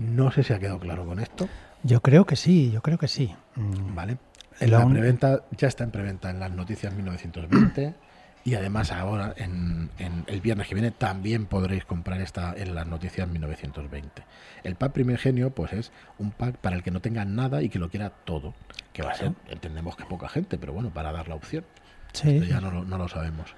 no 0.00 0.30
sé 0.30 0.42
si 0.42 0.52
ha 0.52 0.58
quedado 0.58 0.78
claro 0.78 1.04
con 1.04 1.20
esto 1.20 1.48
yo 1.82 2.00
creo 2.00 2.24
que 2.26 2.36
sí 2.36 2.70
yo 2.72 2.82
creo 2.82 2.98
que 2.98 3.08
sí 3.08 3.34
mm. 3.56 3.94
vale 3.94 4.18
la 4.60 4.86
preventa 4.86 5.44
ya 5.56 5.68
está 5.68 5.84
en 5.84 5.90
preventa 5.90 6.30
en 6.30 6.40
las 6.40 6.50
noticias 6.50 6.92
1920 6.92 7.94
y 8.44 8.54
además 8.54 8.90
ahora, 8.90 9.34
en, 9.36 9.90
el 9.98 10.40
viernes 10.40 10.66
que 10.66 10.74
viene, 10.74 10.90
también 10.90 11.46
podréis 11.46 11.84
comprar 11.84 12.20
esta 12.20 12.54
en 12.56 12.74
las 12.74 12.86
noticias 12.86 13.28
1920. 13.28 14.22
El 14.64 14.76
pack 14.76 14.92
primigenio, 14.92 15.50
pues 15.50 15.72
es 15.74 15.92
un 16.18 16.30
pack 16.30 16.56
para 16.56 16.76
el 16.76 16.82
que 16.82 16.90
no 16.90 17.00
tenga 17.00 17.24
nada 17.24 17.62
y 17.62 17.68
que 17.68 17.78
lo 17.78 17.90
quiera 17.90 18.10
todo. 18.10 18.54
Que 18.92 19.02
va 19.02 19.10
a 19.10 19.14
ser, 19.14 19.32
entendemos 19.48 19.94
que 19.94 20.04
poca 20.04 20.28
gente, 20.28 20.56
pero 20.56 20.72
bueno, 20.72 20.90
para 20.90 21.12
dar 21.12 21.28
la 21.28 21.34
opción. 21.34 21.64
Sí. 22.12 22.40
ya 22.40 22.60
no, 22.60 22.82
lo 22.82 23.08
sabemos. 23.08 23.54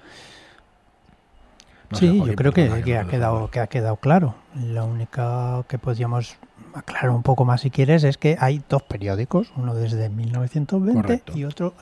Sí, 1.93 2.21
yo 2.25 2.35
creo 2.35 2.51
que, 2.51 2.69
ha 2.69 3.05
quedado, 3.05 3.49
que 3.49 3.59
ha 3.59 3.67
quedado 3.67 3.97
claro. 3.97 4.35
La 4.55 4.83
única 4.83 5.63
que 5.67 5.77
podríamos 5.77 6.37
aclarar 6.73 7.11
un 7.11 7.23
poco 7.23 7.45
más 7.45 7.61
si 7.61 7.69
quieres 7.69 8.03
es 8.03 8.17
que 8.17 8.37
hay 8.39 8.61
dos 8.67 8.83
periódicos, 8.83 9.51
uno 9.55 9.75
desde 9.75 10.09
1920 10.09 11.23
y 11.35 11.43
otro 11.45 11.73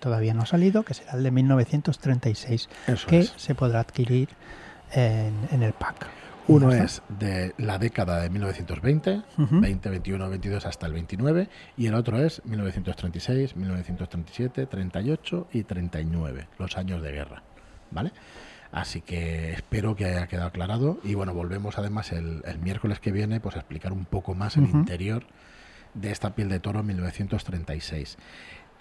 todavía 0.00 0.34
no 0.34 0.42
ha 0.42 0.46
salido, 0.46 0.82
que 0.82 0.94
será 0.94 1.12
el 1.12 1.22
de 1.22 1.30
1936, 1.30 2.68
que 3.06 3.24
se 3.24 3.54
podrá 3.54 3.80
adquirir 3.80 4.30
en, 4.92 5.62
el 5.62 5.72
pack. 5.72 6.06
Uno 6.48 6.72
es 6.72 7.02
de 7.08 7.54
la 7.58 7.78
década 7.78 8.20
de 8.20 8.30
1920, 8.30 9.22
20, 9.36 9.90
21, 9.90 10.30
22 10.30 10.66
hasta 10.66 10.86
el 10.86 10.94
29, 10.94 11.48
y 11.76 11.86
el 11.86 11.94
otro 11.94 12.18
es 12.18 12.42
1936, 12.44 13.56
1937, 13.56 14.66
38 14.66 15.48
y 15.52 15.62
39, 15.62 16.48
los 16.58 16.76
años 16.76 17.02
de 17.02 17.12
guerra. 17.12 17.42
¿Vale? 17.92 18.12
Así 18.72 19.00
que 19.00 19.52
espero 19.52 19.96
que 19.96 20.04
haya 20.06 20.26
quedado 20.26 20.48
aclarado. 20.48 20.98
Y 21.02 21.14
bueno, 21.14 21.34
volvemos 21.34 21.78
además 21.78 22.12
el, 22.12 22.42
miércoles 22.62 23.00
que 23.00 23.12
viene 23.12 23.40
pues, 23.40 23.56
a 23.56 23.60
explicar 23.60 23.92
un 23.92 24.04
poco 24.04 24.34
más 24.34 24.56
el 24.56 24.64
interior 24.64 25.24
de 25.94 26.10
esta 26.12 26.34
piel 26.34 26.48
de 26.48 26.60
toro 26.60 26.82
1936. 26.82 28.16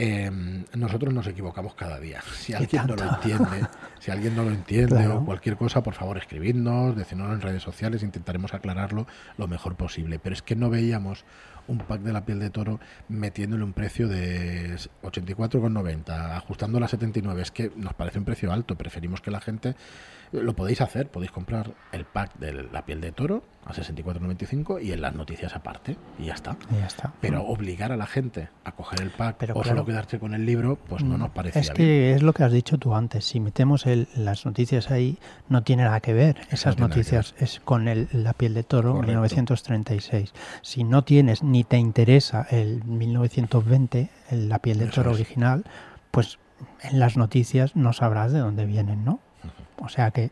Em, 0.01 0.63
nosotros 0.75 1.13
nos 1.13 1.27
equivocamos 1.27 1.73
cada 1.75 1.99
día. 1.99 2.21
Si 2.33 2.53
alguien 2.53 2.87
no 2.87 2.95
lo 2.95 3.03
entiende, 3.03 3.67
si 3.99 4.11
alguien 4.11 4.35
no 4.35 4.43
lo 4.43 4.51
entiende 4.51 5.07
o 5.07 5.25
cualquier 5.25 5.57
cosa, 5.57 5.83
por 5.83 5.93
favor 5.93 6.17
escribidnos, 6.17 6.95
decirnos 6.95 7.33
en 7.33 7.41
redes 7.41 7.63
sociales, 7.63 8.01
intentaremos 8.01 8.53
aclararlo 8.53 9.07
lo 9.37 9.47
mejor 9.47 9.75
posible. 9.75 10.17
Pero 10.17 10.33
es 10.33 10.41
que 10.41 10.55
no 10.55 10.69
veíamos 10.69 11.25
un 11.69 11.77
pack 11.77 12.01
de 12.01 12.11
la 12.11 12.25
piel 12.25 12.39
de 12.39 12.49
toro 12.49 12.79
metiéndole 13.07 13.63
un 13.63 13.73
precio 13.73 14.07
de 14.07 14.75
84,90, 15.03 16.35
ajustando 16.35 16.83
a 16.83 16.87
79. 16.87 17.41
Es 17.41 17.51
que 17.51 17.71
nos 17.75 17.93
parece 17.93 18.19
un 18.19 18.25
precio 18.25 18.51
alto. 18.51 18.75
Preferimos 18.75 19.21
que 19.21 19.31
la 19.31 19.39
gente 19.39 19.75
lo 20.31 20.53
podéis 20.53 20.81
hacer, 20.81 21.09
podéis 21.09 21.31
comprar 21.31 21.73
el 21.91 22.05
pack 22.05 22.37
de 22.37 22.53
la 22.71 22.85
piel 22.85 23.01
de 23.01 23.11
toro 23.11 23.43
a 23.65 23.73
64.95 23.73 24.81
y 24.83 24.91
en 24.91 25.01
las 25.01 25.13
noticias 25.15 25.55
aparte 25.55 25.97
y 26.17 26.25
ya 26.25 26.33
está. 26.33 26.57
ya 26.71 26.87
está. 26.87 27.13
Pero 27.21 27.43
obligar 27.43 27.91
a 27.91 27.97
la 27.97 28.07
gente 28.07 28.49
a 28.63 28.71
coger 28.71 29.01
el 29.01 29.11
pack 29.11 29.37
Pero 29.39 29.55
o 29.55 29.63
solo 29.63 29.85
quedarse 29.85 30.19
con 30.19 30.33
el 30.33 30.45
libro, 30.45 30.77
pues 30.87 31.03
no 31.03 31.17
mm, 31.17 31.19
nos 31.19 31.29
parece 31.31 31.59
Es 31.59 31.71
que 31.71 32.13
es 32.13 32.23
lo 32.23 32.33
que 32.33 32.43
has 32.43 32.51
dicho 32.51 32.77
tú 32.77 32.95
antes, 32.95 33.25
si 33.25 33.39
metemos 33.39 33.85
el, 33.85 34.07
las 34.15 34.45
noticias 34.45 34.91
ahí 34.91 35.17
no 35.49 35.63
tiene 35.63 35.83
nada 35.83 35.99
que 35.99 36.13
ver. 36.13 36.41
Esas 36.51 36.77
noticias 36.77 37.35
es 37.37 37.59
con 37.59 37.87
el, 37.87 38.07
la 38.11 38.33
piel 38.33 38.53
de 38.53 38.63
toro 38.63 38.95
1936. 39.01 40.33
Si 40.61 40.83
no 40.83 41.03
tienes 41.03 41.43
ni 41.43 41.63
te 41.63 41.77
interesa 41.77 42.45
el 42.49 42.83
1920, 42.83 44.09
la 44.31 44.59
piel 44.59 44.79
de 44.79 44.87
toro 44.87 45.11
original, 45.11 45.65
pues 46.11 46.39
en 46.81 46.99
las 46.99 47.17
noticias 47.17 47.75
no 47.75 47.93
sabrás 47.93 48.31
de 48.31 48.39
dónde 48.39 48.65
vienen, 48.65 49.05
¿no? 49.05 49.19
O 49.81 49.89
sea 49.89 50.11
que 50.11 50.31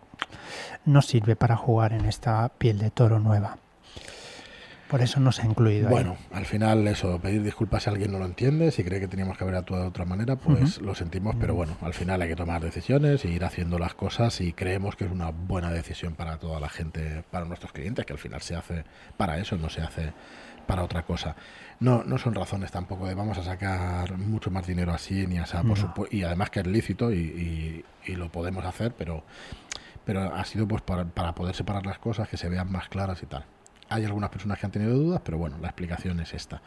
no 0.86 1.01
sirve 1.01 1.36
para 1.36 1.55
jugar 1.55 1.93
en 1.93 2.05
esta 2.05 2.49
piel 2.49 2.79
de 2.79 2.91
toro 2.91 3.19
nueva. 3.19 3.57
Por 4.88 5.01
eso 5.01 5.19
no 5.19 5.33
se 5.33 5.41
ha 5.41 5.45
incluido. 5.45 5.89
Bueno, 5.89 6.15
al 6.31 6.45
final 6.45 6.88
eso, 6.88 7.19
pedir 7.19 7.43
disculpas 7.43 7.83
si 7.83 7.89
alguien 7.89 8.12
no 8.12 8.19
lo 8.19 8.25
entiende, 8.25 8.71
si 8.71 8.86
cree 8.86 9.01
que 9.01 9.10
teníamos 9.10 9.38
que 9.38 9.43
haber 9.43 9.57
actuado 9.57 9.83
de 9.83 9.89
otra 9.89 10.05
manera, 10.05 10.38
pues 10.38 10.79
lo 10.79 10.95
sentimos, 10.95 11.36
pero 11.38 11.53
bueno, 11.55 11.75
al 11.81 11.93
final 11.93 12.21
hay 12.21 12.29
que 12.29 12.38
tomar 12.38 12.62
decisiones 12.62 13.25
e 13.25 13.29
ir 13.29 13.43
haciendo 13.43 13.79
las 13.79 13.93
cosas 13.95 14.39
y 14.39 14.53
creemos 14.53 14.95
que 14.95 15.03
es 15.03 15.12
una 15.12 15.31
buena 15.31 15.71
decisión 15.71 16.15
para 16.15 16.38
toda 16.38 16.62
la 16.62 16.69
gente, 16.69 17.25
para 17.31 17.45
nuestros 17.45 17.73
clientes, 17.73 18.05
que 18.05 18.13
al 18.13 18.19
final 18.19 18.41
se 18.41 18.55
hace 18.55 18.86
para 19.17 19.38
eso, 19.39 19.57
no 19.57 19.69
se 19.69 19.81
hace 19.81 20.13
para 20.67 20.84
otra 20.84 21.03
cosa. 21.03 21.36
No, 21.80 22.03
no 22.03 22.17
son 22.17 22.36
razones 22.36 22.71
tampoco 22.71 23.08
de 23.08 23.15
vamos 23.15 23.38
a 23.38 23.43
sacar 23.43 24.17
mucho 24.17 24.51
más 24.51 24.67
dinero 24.67 24.93
así, 24.93 25.25
ni 25.25 25.39
así, 25.39 25.58
por 25.95 26.13
y 26.13 26.23
además 26.23 26.49
que 26.49 26.60
es 26.60 26.67
lícito 26.67 27.12
y, 27.12 27.84
y, 28.06 28.15
lo 28.15 28.32
podemos 28.32 28.63
hacer, 28.65 28.93
pero, 28.97 29.23
pero 30.06 30.36
ha 30.36 30.45
sido 30.45 30.67
pues 30.67 30.82
para, 30.82 31.06
para 31.06 31.34
poder 31.34 31.56
separar 31.56 31.86
las 31.86 31.99
cosas, 31.99 32.27
que 32.27 32.38
se 32.38 32.49
vean 32.49 32.71
más 32.71 32.89
claras 32.89 33.21
y 33.23 33.25
tal. 33.25 33.45
Hay 33.89 34.06
algunas 34.06 34.30
personas 34.30 34.60
que 34.60 34.65
han 34.65 34.71
tenido 34.71 34.93
dudas, 34.93 35.21
pero 35.23 35.38
bueno, 35.38 35.58
la 35.62 35.67
explicación 35.67 36.19
es 36.19 36.34
esta. 36.34 36.62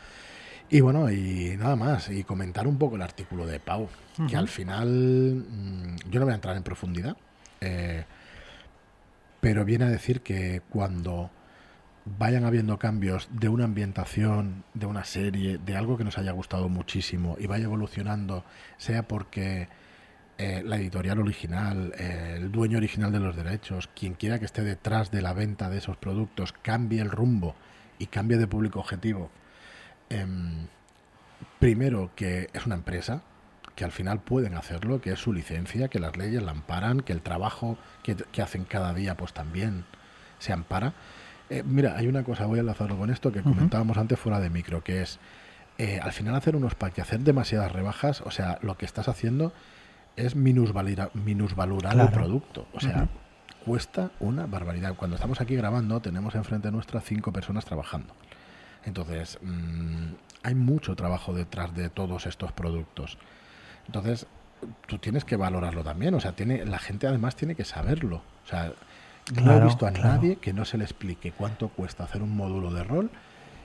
Y 0.73 0.81
bueno, 0.81 1.11
y 1.11 1.57
nada 1.59 1.75
más, 1.75 2.09
y 2.11 2.23
comentar 2.23 2.69
un 2.69 2.79
poco 2.79 2.95
el 2.95 3.03
artículo 3.03 3.45
de 3.45 3.59
Pau, 3.59 3.89
que 4.29 4.37
al 4.37 4.47
final 4.47 4.89
mm, 4.89 5.97
yo 6.09 6.21
no 6.21 6.27
voy 6.27 6.33
a 6.33 6.37
entrar 6.37 6.57
en 6.57 6.63
profundidad, 6.63 7.17
eh, 7.61 8.05
pero 9.41 9.65
viene 9.65 9.87
a 9.87 9.89
decir 9.89 10.21
que 10.21 10.63
cuando 10.71 11.31
vayan 12.05 12.45
habiendo 12.45 12.79
cambios 12.79 13.29
de 13.31 13.49
una 13.49 13.65
ambientación, 13.65 14.65
de 14.75 14.87
una 14.87 15.05
serie, 15.05 15.59
de 15.59 15.77
algo 15.77 15.97
que 15.97 16.05
nos 16.05 16.19
haya 16.19 16.33
gustado 16.33 16.69
muchísimo 16.69 17.37
y 17.39 17.47
vaya 17.47 17.65
evolucionando, 17.65 18.45
sea 18.79 19.07
porque 19.07 19.69
eh, 20.39 20.63
la 20.65 20.77
editorial 20.77 21.19
original, 21.19 21.93
eh, 21.99 22.37
el 22.39 22.51
dueño 22.51 22.79
original 22.79 23.13
de 23.13 23.21
los 23.21 23.37
derechos, 23.37 23.89
quien 23.95 24.15
quiera 24.15 24.39
que 24.39 24.47
esté 24.47 24.63
detrás 24.63 25.11
de 25.11 25.23
la 25.23 25.35
venta 25.35 25.69
de 25.69 25.79
esos 25.79 25.97
productos, 25.97 26.53
cambie 26.63 27.01
el 27.03 27.11
rumbo 27.11 27.55
y 27.99 28.07
cambie 28.07 28.39
de 28.39 28.47
público 28.47 28.81
objetivo. 28.81 29.31
Em, 30.09 30.67
primero, 31.59 32.11
que 32.17 32.49
es 32.53 32.67
una 32.67 32.75
empresa, 32.77 33.23
que 33.77 33.85
al 33.85 33.93
final 33.93 34.21
pueden 34.21 34.55
hacerlo, 34.55 35.01
que 35.01 35.13
es 35.13 35.19
su 35.19 35.33
licencia, 35.33 35.89
que 35.89 35.99
las 36.01 36.17
leyes 36.17 36.43
la 36.43 36.53
amparan, 36.53 37.01
que 37.01 37.13
el 37.13 37.23
trabajo 37.23 37.79
que, 38.03 38.17
que 38.17 38.43
hacen 38.43 38.65
cada 38.65 38.95
día 38.95 39.17
pues 39.17 39.33
también 39.33 39.85
se 40.39 40.53
ampara 40.53 40.95
eh, 41.51 41.65
mira, 41.65 41.97
hay 41.97 42.07
una 42.07 42.23
cosa, 42.23 42.47
voy 42.47 42.59
a 42.59 42.61
enlazarlo 42.61 42.97
con 42.97 43.11
esto 43.11 43.33
que 43.33 43.43
comentábamos 43.43 43.99
antes 43.99 44.19
fuera 44.19 44.39
de 44.39 44.51
micro, 44.51 44.85
que 44.85 45.03
es 45.03 45.19
eh, 45.79 45.99
al 46.01 46.13
final 46.13 46.35
hacer 46.37 46.55
unos 46.55 46.75
packs 46.77 46.99
y 46.99 47.01
hacer 47.01 47.21
demasiadas 47.21 47.73
rebajas, 47.73 48.21
o 48.21 48.31
sea, 48.31 48.59
lo 48.63 48.79
que 48.79 48.87
estás 48.87 49.09
haciendo 49.09 49.53
es 50.17 50.37
minusvalorar, 50.37 51.11
el 51.99 52.09
producto. 52.11 52.67
O 52.73 52.81
sea, 52.81 53.09
cuesta 53.65 54.11
una 54.21 54.47
barbaridad. 54.47 54.95
Cuando 54.95 55.17
estamos 55.17 55.41
aquí 55.41 55.57
grabando, 55.57 56.01
tenemos 56.01 56.35
enfrente 56.35 56.71
nuestra 56.71 57.01
cinco 57.01 57.33
personas 57.33 57.65
trabajando. 57.65 58.15
Entonces, 58.85 59.39
mm, 59.43 60.13
hay 60.43 60.55
mucho 60.55 60.95
trabajo 60.97 61.33
detrás 61.33 61.75
de 61.75 61.89
todos 61.89 62.27
estos 62.27 62.53
productos. 62.53 63.19
Entonces, 63.87 64.27
tú 64.87 64.99
tienes 64.99 65.25
que 65.25 65.37
valorarlo 65.37 65.83
también. 65.83 66.15
O 66.15 66.21
sea, 66.21 66.33
tiene, 66.33 66.65
la 66.65 66.79
gente 66.79 67.07
además 67.07 67.37
tiene 67.37 67.55
que 67.55 67.65
saberlo. 67.65 68.23
O 68.45 68.47
sea, 68.47 68.73
no 69.43 69.57
he 69.57 69.61
visto 69.61 69.87
a 69.87 69.91
nadie 69.91 70.37
que 70.37 70.53
no 70.53 70.65
se 70.65 70.79
le 70.79 70.85
explique 70.85 71.33
cuánto 71.33 71.69
cuesta 71.69 72.05
hacer 72.05 72.23
un 72.23 72.37
módulo 72.37 72.73
de 72.73 72.85
rol 72.85 73.11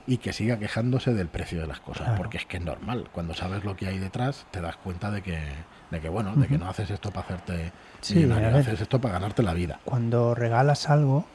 y 0.06 0.18
que 0.18 0.32
siga 0.32 0.58
quejándose 0.58 1.14
del 1.14 1.28
precio 1.28 1.60
de 1.60 1.66
las 1.66 1.80
cosas, 1.80 2.16
porque 2.16 2.36
es 2.36 2.46
que 2.46 2.58
es 2.58 2.62
normal. 2.62 3.08
Cuando 3.12 3.34
sabes 3.34 3.64
lo 3.64 3.76
que 3.76 3.88
hay 3.88 3.98
detrás, 3.98 4.46
te 4.52 4.60
das 4.60 4.76
cuenta 4.76 5.10
de 5.10 5.22
que, 5.22 5.38
de 5.90 6.00
que 6.00 6.08
bueno, 6.08 6.34
de 6.36 6.46
que 6.46 6.58
no 6.58 6.68
haces 6.68 6.90
esto 6.90 7.10
para 7.10 7.26
hacerte 7.26 7.72
sí, 8.00 8.30
haces 8.30 8.80
esto 8.80 9.00
para 9.00 9.14
ganarte 9.14 9.42
la 9.42 9.52
vida. 9.52 9.80
Cuando 9.84 10.34
regalas 10.34 10.88
algo, 10.88 11.26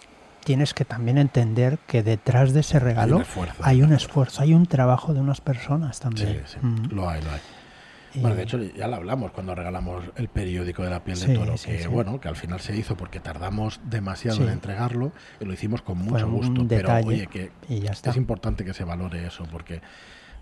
tienes 0.44 0.74
que 0.74 0.86
también 0.86 1.18
entender 1.18 1.80
que 1.86 2.02
detrás 2.02 2.54
de 2.54 2.62
ese 2.62 2.80
regalo 2.80 3.22
hay 3.62 3.82
un 3.82 3.92
esfuerzo, 3.92 4.42
hay 4.42 4.54
un, 4.54 4.66
trabajo 4.66 5.14
de 5.14 5.20
unas 5.20 5.42
personas 5.42 6.00
también. 6.00 6.44
Sí, 6.46 6.58
sí. 6.62 6.96
lo 6.96 7.10
hay, 7.10 7.22
lo 7.22 7.32
hay. 7.32 7.42
Bueno, 8.16 8.36
de 8.36 8.44
hecho 8.44 8.62
ya 8.62 8.88
lo 8.88 8.98
hablamos 8.98 9.32
cuando 9.32 9.56
regalamos 9.56 10.04
el 10.16 10.28
periódico 10.28 10.84
de 10.84 10.90
la 10.90 11.04
piel 11.04 11.20
de 11.20 11.36
toro, 11.36 11.56
que 11.64 11.88
bueno, 11.88 12.20
que 12.20 12.28
al 12.28 12.36
final 12.36 12.60
se 12.60 12.76
hizo 12.76 12.96
porque 12.96 13.20
tardamos 13.20 13.80
demasiado 13.84 14.44
en 14.44 14.50
entregarlo 14.50 15.12
y 15.40 15.46
lo 15.46 15.54
hicimos 15.54 15.82
con 15.82 15.98
mucho 15.98 16.30
gusto, 16.30 16.66
pero 16.68 16.94
oye, 17.06 17.28
que 17.28 17.52
es 17.70 18.18
importante 18.18 18.66
que 18.66 18.74
se 18.74 18.84
valore 18.84 19.26
eso 19.26 19.46
porque 19.52 19.82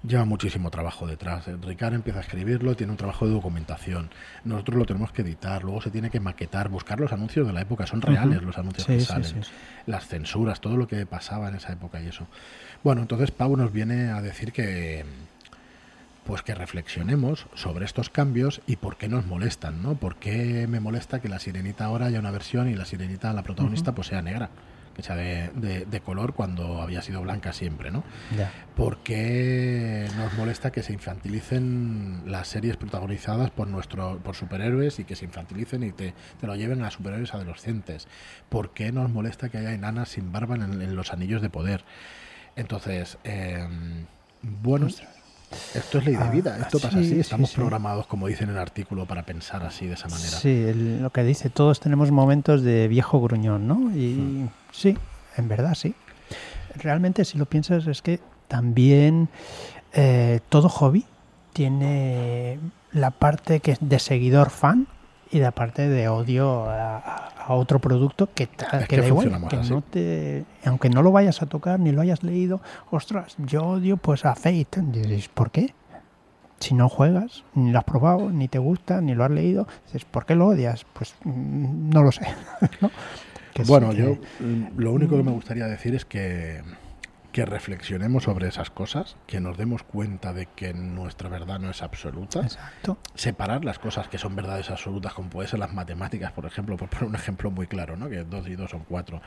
lleva 0.04 0.26
muchísimo 0.26 0.70
trabajo 0.70 1.06
detrás. 1.08 1.46
Ricard 1.62 1.94
empieza 1.94 2.20
a 2.20 2.22
escribirlo, 2.22 2.76
tiene 2.76 2.92
un 2.92 2.98
trabajo 2.98 3.28
de 3.28 3.34
documentación. 3.34 4.10
Nosotros 4.46 4.78
lo 4.78 4.86
tenemos 4.86 5.12
que 5.12 5.24
editar, 5.24 5.64
luego 5.64 5.82
se 5.82 5.92
tiene 5.92 6.10
que 6.10 6.20
maquetar, 6.20 6.70
buscar 6.70 7.00
los 7.00 7.12
anuncios 7.12 7.46
de 7.46 7.54
la 7.54 7.62
época, 7.62 7.86
son 7.86 8.02
reales 8.02 8.42
los 8.42 8.58
anuncios 8.58 8.88
que 8.88 9.02
salen, 9.02 9.44
las 9.86 10.08
censuras, 10.08 10.62
todo 10.62 10.78
lo 10.78 10.88
que 10.88 11.06
pasaba 11.06 11.50
en 11.50 11.56
esa 11.56 11.74
época 11.74 12.02
y 12.02 12.08
eso. 12.08 12.28
Bueno, 12.84 13.02
entonces 13.02 13.32
Pau 13.32 13.56
nos 13.58 13.74
viene 13.74 14.10
a 14.10 14.22
decir 14.22 14.54
que 14.54 15.04
pues 16.30 16.44
que 16.44 16.54
reflexionemos 16.54 17.48
sobre 17.56 17.86
estos 17.86 18.12
cambios 18.12 18.62
y 18.68 18.76
por 18.76 18.98
qué 18.98 19.10
nos 19.10 19.26
molestan, 19.26 19.82
¿no? 19.82 19.96
¿Por 19.96 20.18
qué 20.18 20.68
me 20.68 20.80
molesta 20.80 21.22
que 21.22 21.28
la 21.28 21.40
sirenita 21.40 21.86
ahora 21.86 22.06
haya 22.06 22.20
una 22.20 22.30
versión 22.30 22.70
y 22.70 22.76
la 22.76 22.86
sirenita, 22.86 23.34
la 23.34 23.42
protagonista, 23.42 23.96
pues 23.96 24.10
sea 24.10 24.22
negra? 24.22 24.52
hecha 24.96 25.16
de, 25.16 25.86
de, 25.90 26.02
color 26.02 26.34
cuando 26.34 26.82
había 26.82 27.02
sido 27.02 27.22
blanca 27.22 27.54
siempre, 27.54 27.90
¿no? 27.90 28.04
¿Por 28.76 28.98
qué 28.98 30.08
nos 30.18 30.34
molesta 30.34 30.72
que 30.72 30.84
se 30.84 30.92
infantilicen 30.92 32.24
las 32.26 32.50
series 32.50 32.76
protagonizadas 32.76 33.50
por 33.50 33.68
nuestro, 33.68 34.20
por 34.20 34.36
superhéroes 34.36 35.00
y 35.00 35.06
que 35.06 35.16
se 35.16 35.24
infantilicen 35.24 35.84
y 35.84 35.94
te, 35.94 36.14
te 36.40 36.48
lo 36.48 36.56
lleven 36.56 36.84
a 36.84 36.92
superhéroes 36.92 37.34
adolescentes? 37.34 38.08
¿Por 38.50 38.74
qué 38.74 38.92
nos 38.92 39.10
molesta 39.10 39.48
que 39.48 39.58
haya 39.58 39.74
enanas 39.74 40.10
sin 40.10 40.34
barba 40.34 40.56
en, 40.56 40.96
los 40.96 41.14
anillos 41.14 41.42
de 41.42 41.50
poder? 41.50 41.86
Entonces, 42.58 43.18
eh, 43.24 43.66
bueno, 44.42 44.90
esto 45.74 45.98
es 45.98 46.06
ley 46.06 46.16
de 46.16 46.24
ah, 46.24 46.32
vida, 46.32 46.58
esto 46.60 46.80
pasa 46.80 47.00
así, 47.00 47.20
estamos 47.20 47.52
programados, 47.52 48.08
como 48.08 48.28
dice 48.28 48.44
en 48.44 48.52
el 48.52 48.58
artículo, 48.58 49.06
para 49.06 49.24
pensar 49.24 49.64
así, 49.64 49.88
de 49.88 49.94
esa 49.94 50.08
manera. 50.08 50.30
Sí, 50.30 50.72
lo 50.74 51.10
que 51.12 51.24
dice, 51.24 51.50
todos 51.50 51.80
tenemos 51.80 52.12
momentos 52.12 52.62
de 52.62 52.88
viejo 52.88 53.20
gruñón, 53.22 53.68
¿no? 53.68 53.92
Y 53.96 54.16
hmm. 54.16 54.50
sí, 54.72 54.98
en 55.38 55.48
verdad 55.48 55.76
sí. 55.76 55.96
Realmente, 56.76 57.26
si 57.26 57.38
lo 57.38 57.46
piensas, 57.46 57.88
es 57.88 58.02
que 58.02 58.20
también 58.48 59.30
eh, 59.94 60.40
todo 60.50 60.70
hobby 60.70 61.06
tiene 61.54 62.60
la 62.92 63.12
parte 63.12 63.60
que 63.60 63.72
es 63.72 63.80
de 63.82 64.00
seguidor 64.00 64.50
fan 64.50 64.88
y 65.32 65.40
la 65.40 65.52
parte 65.52 65.88
de 65.88 66.08
odio 66.08 66.66
a, 66.70 67.26
otro 67.50 67.80
producto 67.80 68.30
que, 68.34 68.48
que, 68.48 68.98
da 68.98 69.08
igual, 69.08 69.48
que 69.50 69.58
no 69.58 69.82
te, 69.82 70.46
aunque 70.66 70.90
no 70.90 71.02
lo 71.02 71.12
vayas 71.12 71.42
a 71.42 71.48
tocar 71.48 71.80
ni 71.80 71.92
lo 71.92 72.02
hayas 72.02 72.22
leído, 72.22 72.62
ostras, 72.92 73.36
yo 73.40 73.64
odio 73.64 73.98
pues 73.98 74.24
a 74.24 74.36
Fate. 74.36 74.68
Dices, 74.84 75.30
¿por 75.30 75.50
qué? 75.50 75.74
Si 76.60 76.76
no 76.76 76.90
juegas, 76.90 77.44
ni 77.56 77.72
lo 77.72 77.80
has 77.80 77.86
probado, 77.86 78.30
ni 78.30 78.48
te 78.48 78.60
gusta, 78.60 79.02
ni 79.02 79.16
lo 79.16 79.24
has 79.24 79.32
leído, 79.32 79.68
dices, 79.86 80.06
¿por 80.06 80.28
qué 80.28 80.36
lo 80.36 80.48
odias? 80.48 80.86
Pues 80.94 81.16
mm, 81.24 81.90
no 81.90 82.04
lo 82.04 82.12
sé. 82.12 82.28
bueno, 83.66 83.94
yo 83.94 84.18
mm, 84.40 84.78
lo 84.78 84.92
único 84.92 85.18
que 85.18 85.24
me 85.24 85.32
gustaría 85.32 85.66
decir 85.66 85.96
es 85.96 86.06
que 86.06 86.62
que 87.32 87.46
reflexionemos 87.46 88.24
sobre 88.24 88.48
esas 88.48 88.70
cosas, 88.70 89.16
que 89.28 89.40
nos 89.40 89.58
demos 89.58 89.84
cuenta 89.84 90.34
de 90.34 90.48
que 90.48 90.74
nuestra 90.74 91.30
verdad 91.30 91.60
no 91.60 91.70
es 91.70 91.82
absoluta. 91.82 92.42
Exacto. 92.42 92.98
Separar 93.16 93.64
las 93.64 93.80
cosas 93.80 94.08
que 94.08 94.18
son 94.18 94.36
verdades 94.36 94.70
absolutas, 94.70 95.14
como 95.14 95.30
puede 95.30 95.48
ser 95.48 95.60
las 95.60 95.74
matemáticas, 95.74 96.32
por 96.32 96.46
ejemplo, 96.46 96.76
por 96.78 96.90
poner 96.90 97.06
un 97.06 97.16
ejemplo 97.16 97.52
muy 97.52 97.68
claro, 97.68 97.96
¿no? 97.98 98.10
que 98.10 98.24
dos 98.24 98.48
y 98.48 98.56
dos 98.56 98.72
son 98.72 98.84
cuatro. 98.84 99.22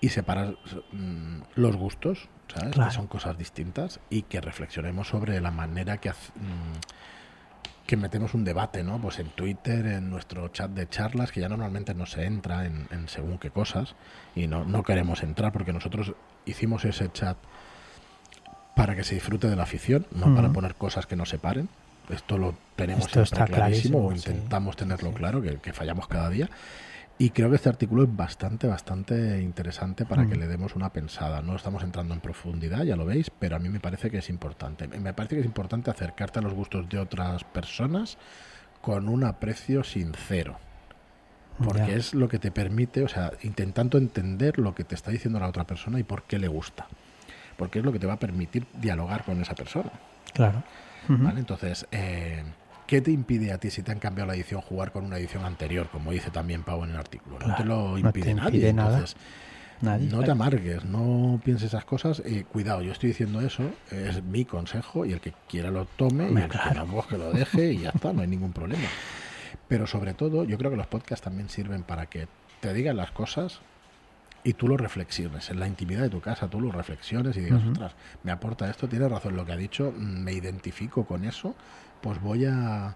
Y 0.00 0.10
separar 0.10 0.56
mm, 0.92 1.42
los 1.54 1.76
gustos, 1.76 2.28
¿sabes? 2.54 2.76
Que 2.76 2.90
son 2.90 3.06
cosas 3.06 3.38
distintas 3.38 4.00
y 4.10 4.22
que 4.22 4.40
reflexionemos 4.40 5.08
sobre 5.08 5.40
la 5.40 5.50
manera 5.50 5.98
que... 5.98 6.10
Mm, 6.10 6.74
que 7.86 7.96
metemos 7.96 8.34
un 8.34 8.44
debate, 8.44 8.82
¿no? 8.82 9.00
Pues 9.00 9.18
en 9.18 9.28
Twitter, 9.28 9.86
en 9.86 10.10
nuestro 10.10 10.48
chat 10.48 10.70
de 10.70 10.88
charlas, 10.88 11.32
que 11.32 11.40
ya 11.40 11.48
normalmente 11.48 11.94
no 11.94 12.06
se 12.06 12.24
entra 12.24 12.64
en, 12.64 12.88
en 12.90 13.08
según 13.08 13.38
qué 13.38 13.50
cosas, 13.50 13.94
y 14.34 14.46
no, 14.46 14.64
no 14.64 14.82
queremos 14.82 15.22
entrar 15.22 15.52
porque 15.52 15.72
nosotros 15.72 16.14
hicimos 16.46 16.84
ese 16.84 17.10
chat 17.12 17.36
para 18.74 18.96
que 18.96 19.04
se 19.04 19.14
disfrute 19.14 19.48
de 19.48 19.56
la 19.56 19.62
afición, 19.64 20.06
no 20.12 20.34
para 20.34 20.52
poner 20.52 20.74
cosas 20.74 21.06
que 21.06 21.16
nos 21.16 21.28
separen. 21.28 21.68
Esto 22.10 22.36
lo 22.36 22.54
tenemos 22.76 23.06
siempre 23.10 23.44
clarísimo, 23.46 24.06
o 24.06 24.12
intentamos 24.12 24.76
tenerlo 24.76 25.12
claro, 25.12 25.40
que, 25.40 25.72
fallamos 25.72 26.08
cada 26.08 26.28
día. 26.28 26.50
Y 27.16 27.30
creo 27.30 27.48
que 27.48 27.56
este 27.56 27.68
artículo 27.68 28.02
es 28.02 28.16
bastante, 28.16 28.66
bastante 28.66 29.40
interesante 29.40 30.04
para 30.04 30.26
que 30.26 30.34
le 30.34 30.48
demos 30.48 30.74
una 30.74 30.92
pensada. 30.92 31.42
No 31.42 31.54
estamos 31.54 31.84
entrando 31.84 32.12
en 32.12 32.20
profundidad, 32.20 32.82
ya 32.82 32.96
lo 32.96 33.06
veis, 33.06 33.30
pero 33.30 33.54
a 33.54 33.60
mí 33.60 33.68
me 33.68 33.78
parece 33.78 34.10
que 34.10 34.18
es 34.18 34.28
importante. 34.28 34.88
Me 34.88 35.14
parece 35.14 35.36
que 35.36 35.40
es 35.40 35.46
importante 35.46 35.90
acercarte 35.90 36.40
a 36.40 36.42
los 36.42 36.54
gustos 36.54 36.88
de 36.88 36.98
otras 36.98 37.44
personas 37.44 38.18
con 38.80 39.08
un 39.08 39.22
aprecio 39.22 39.84
sincero 39.84 40.58
porque 41.62 41.94
es 41.94 42.14
lo 42.14 42.28
que 42.28 42.38
te 42.38 42.50
permite, 42.50 43.04
o 43.04 43.08
sea, 43.08 43.32
intentando 43.42 43.98
entender 43.98 44.58
lo 44.58 44.74
que 44.74 44.84
te 44.84 44.94
está 44.94 45.10
diciendo 45.10 45.38
la 45.38 45.48
otra 45.48 45.64
persona 45.64 45.98
y 45.98 46.02
por 46.02 46.24
qué 46.24 46.38
le 46.38 46.48
gusta. 46.48 46.86
Porque 47.56 47.78
es 47.78 47.84
lo 47.84 47.92
que 47.92 47.98
te 47.98 48.06
va 48.06 48.14
a 48.14 48.18
permitir 48.18 48.66
dialogar 48.74 49.24
con 49.24 49.40
esa 49.40 49.54
persona. 49.54 49.92
Claro. 50.32 50.62
¿Vale? 51.06 51.38
Entonces, 51.38 51.86
eh, 51.92 52.42
¿qué 52.86 53.00
te 53.00 53.10
impide 53.10 53.52
a 53.52 53.58
ti 53.58 53.70
si 53.70 53.82
te 53.82 53.92
han 53.92 53.98
cambiado 53.98 54.28
la 54.28 54.34
edición 54.36 54.60
jugar 54.60 54.92
con 54.92 55.04
una 55.04 55.18
edición 55.18 55.44
anterior, 55.44 55.88
como 55.90 56.12
dice 56.12 56.30
también 56.30 56.62
Pau 56.62 56.84
en 56.84 56.90
el 56.90 56.96
artículo? 56.96 57.38
no 57.38 57.54
te 57.54 57.64
lo 57.64 57.98
impide, 57.98 58.34
nadie. 58.34 58.68
Entonces, 58.68 59.16
No 60.10 60.22
te 60.22 60.30
amargues, 60.30 60.84
no 60.84 61.40
pienses 61.44 61.68
esas 61.68 61.84
cosas. 61.84 62.22
y 62.24 62.44
cuidado, 62.44 62.82
yo 62.82 62.92
estoy 62.92 63.08
diciendo 63.10 63.40
eso, 63.40 63.64
es 63.90 64.22
mi 64.22 64.44
consejo 64.44 65.04
y 65.04 65.12
el 65.12 65.20
que 65.20 65.32
quiera 65.48 65.70
lo 65.70 65.84
tome 65.84 66.30
y 66.30 66.36
el 66.36 66.48
que 66.48 66.58
no, 66.74 67.06
que 67.06 67.18
lo 67.18 67.32
deje 67.32 67.72
y 67.72 67.78
ya 67.80 67.90
está, 67.90 68.12
no 68.12 68.22
hay 68.22 68.28
ningún 68.28 68.52
problema. 68.52 68.88
Pero 69.68 69.86
sobre 69.86 70.14
todo, 70.14 70.44
yo 70.44 70.58
creo 70.58 70.70
que 70.70 70.76
los 70.76 70.86
podcasts 70.86 71.24
también 71.24 71.48
sirven 71.48 71.82
para 71.82 72.06
que 72.06 72.28
te 72.60 72.72
digan 72.72 72.96
las 72.96 73.10
cosas 73.10 73.60
y 74.42 74.52
tú 74.54 74.68
lo 74.68 74.76
reflexiones. 74.76 75.48
En 75.50 75.58
la 75.58 75.66
intimidad 75.66 76.02
de 76.02 76.10
tu 76.10 76.20
casa, 76.20 76.48
tú 76.48 76.60
lo 76.60 76.70
reflexiones 76.70 77.36
y 77.36 77.40
digas, 77.40 77.62
ostras, 77.64 77.92
me 78.22 78.30
aporta 78.30 78.68
esto, 78.70 78.88
tiene 78.88 79.08
razón 79.08 79.36
lo 79.36 79.44
que 79.44 79.52
ha 79.52 79.56
dicho, 79.56 79.92
me 79.96 80.32
identifico 80.32 81.04
con 81.06 81.24
eso, 81.24 81.54
pues 82.04 82.20
voy 82.20 82.44
a 82.44 82.94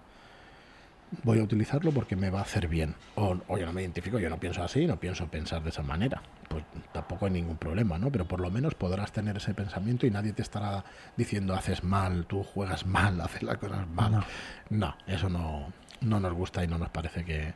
voy 1.23 1.39
a 1.39 1.43
utilizarlo 1.43 1.91
porque 1.91 2.15
me 2.15 2.29
va 2.29 2.39
a 2.39 2.41
hacer 2.43 2.67
bien. 2.67 2.93
O, 3.15 3.35
o, 3.47 3.57
yo 3.57 3.65
no 3.65 3.73
me 3.73 3.81
identifico, 3.81 4.19
yo 4.19 4.29
no 4.29 4.39
pienso 4.39 4.61
así, 4.61 4.85
no 4.85 4.99
pienso 4.99 5.25
pensar 5.25 5.63
de 5.63 5.69
esa 5.69 5.81
manera. 5.81 6.21
Pues 6.47 6.63
tampoco 6.91 7.25
hay 7.25 7.31
ningún 7.31 7.57
problema, 7.57 7.97
¿no? 7.97 8.11
Pero 8.11 8.27
por 8.27 8.39
lo 8.39 8.51
menos 8.51 8.75
podrás 8.75 9.11
tener 9.11 9.35
ese 9.37 9.55
pensamiento 9.55 10.05
y 10.05 10.11
nadie 10.11 10.31
te 10.31 10.43
estará 10.43 10.83
diciendo 11.17 11.55
haces 11.55 11.83
mal, 11.83 12.27
tú 12.27 12.43
juegas 12.43 12.85
mal, 12.85 13.19
haces 13.25 13.41
las 13.41 13.57
cosas 13.57 13.87
mal. 13.87 14.23
no 14.69 14.95
eso 15.07 15.27
no, 15.27 15.73
no 16.01 16.19
nos 16.19 16.33
gusta 16.33 16.63
y 16.63 16.67
no 16.67 16.77
nos 16.77 16.89
parece 16.89 17.25
que, 17.25 17.55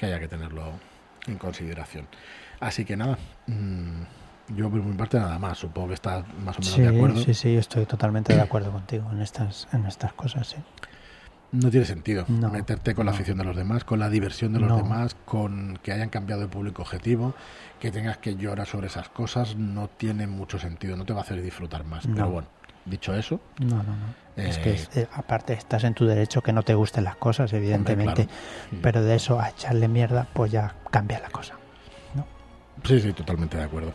haya 0.00 0.18
que 0.18 0.28
tenerlo 0.28 0.72
en 1.26 1.36
consideración. 1.36 2.08
Así 2.60 2.86
que 2.86 2.96
nada, 2.96 3.18
mm, 3.46 4.54
yo 4.56 4.70
por 4.70 4.82
mi 4.82 4.96
parte 4.96 5.18
nada 5.18 5.38
más, 5.38 5.58
supongo 5.58 5.88
que 5.88 5.94
estás 5.94 6.24
más 6.42 6.56
o 6.56 6.62
menos 6.62 6.78
de 6.78 6.88
acuerdo. 6.88 7.20
Sí, 7.22 7.34
sí, 7.34 7.56
estoy 7.56 7.84
totalmente 7.84 8.34
de 8.34 8.40
acuerdo 8.40 8.72
contigo 8.72 9.10
en 9.12 9.20
estas, 9.20 9.68
en 9.74 9.84
estas 9.84 10.14
cosas, 10.14 10.46
sí. 10.46 10.56
No 11.54 11.70
tiene 11.70 11.86
sentido 11.86 12.24
meterte 12.28 12.94
con 12.94 13.06
la 13.06 13.12
afición 13.12 13.38
de 13.38 13.44
los 13.44 13.56
demás, 13.56 13.84
con 13.84 14.00
la 14.00 14.10
diversión 14.10 14.52
de 14.52 14.60
los 14.60 14.76
demás, 14.76 15.16
con 15.24 15.78
que 15.82 15.92
hayan 15.92 16.08
cambiado 16.08 16.42
de 16.42 16.48
público 16.48 16.82
objetivo, 16.82 17.34
que 17.80 17.90
tengas 17.90 18.18
que 18.18 18.36
llorar 18.36 18.66
sobre 18.66 18.88
esas 18.88 19.08
cosas, 19.08 19.56
no 19.56 19.88
tiene 19.88 20.26
mucho 20.26 20.58
sentido, 20.58 20.96
no 20.96 21.04
te 21.04 21.12
va 21.12 21.20
a 21.20 21.22
hacer 21.22 21.40
disfrutar 21.40 21.84
más. 21.84 22.06
Pero 22.06 22.28
bueno, 22.28 22.48
Dicho 22.84 23.14
eso. 23.14 23.40
No, 23.60 23.76
no, 23.76 23.82
no. 23.82 24.42
es 24.42 24.58
que 24.58 24.72
eh, 24.72 24.88
eh, 24.94 25.06
aparte 25.14 25.54
estás 25.54 25.84
en 25.84 25.94
tu 25.94 26.04
derecho 26.04 26.42
que 26.42 26.52
no 26.52 26.62
te 26.62 26.74
gusten 26.74 27.04
las 27.04 27.16
cosas, 27.16 27.52
evidentemente. 27.54 28.28
Pero 28.82 29.02
de 29.02 29.14
eso 29.14 29.40
a 29.40 29.48
echarle 29.48 29.88
mierda, 29.88 30.26
pues 30.34 30.52
ya 30.52 30.74
cambia 30.90 31.18
la 31.20 31.30
cosa. 31.30 31.54
¿no? 32.14 32.26
Sí, 32.84 33.00
sí, 33.00 33.12
totalmente 33.14 33.56
de 33.56 33.64
acuerdo. 33.64 33.92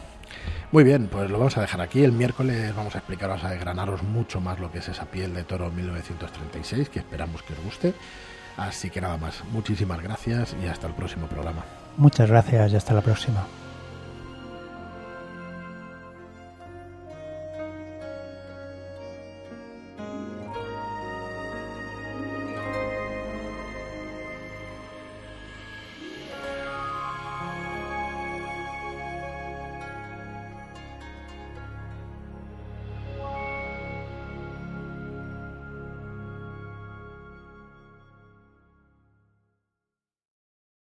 Muy 0.72 0.84
bien, 0.84 1.08
pues 1.08 1.32
lo 1.32 1.40
vamos 1.40 1.58
a 1.58 1.62
dejar 1.62 1.82
aquí. 1.82 2.04
El 2.04 2.12
miércoles 2.12 2.76
vamos 2.76 2.94
a 2.94 3.00
explicaros, 3.00 3.44
a 3.44 3.50
desgranaros 3.50 4.04
mucho 4.04 4.40
más 4.40 4.60
lo 4.60 4.72
que 4.72 4.80
es 4.80 4.88
esa 4.88 5.06
piel 5.06 5.34
de 5.34 5.44
toro 5.44 5.72
1936, 5.72 6.90
que 6.90 7.00
esperamos 7.00 7.42
que 7.42 7.54
os 7.54 7.64
guste. 7.64 7.94
Así 8.56 8.90
que 8.90 9.02
nada 9.02 9.18
más, 9.18 9.44
muchísimas 9.52 10.02
gracias 10.02 10.56
y 10.64 10.68
hasta 10.68 10.86
el 10.86 10.94
próximo 10.94 11.28
programa. 11.28 11.64
Muchas 11.98 12.30
gracias 12.30 12.72
y 12.72 12.76
hasta 12.76 12.94
la 12.94 13.02
próxima. 13.02 13.48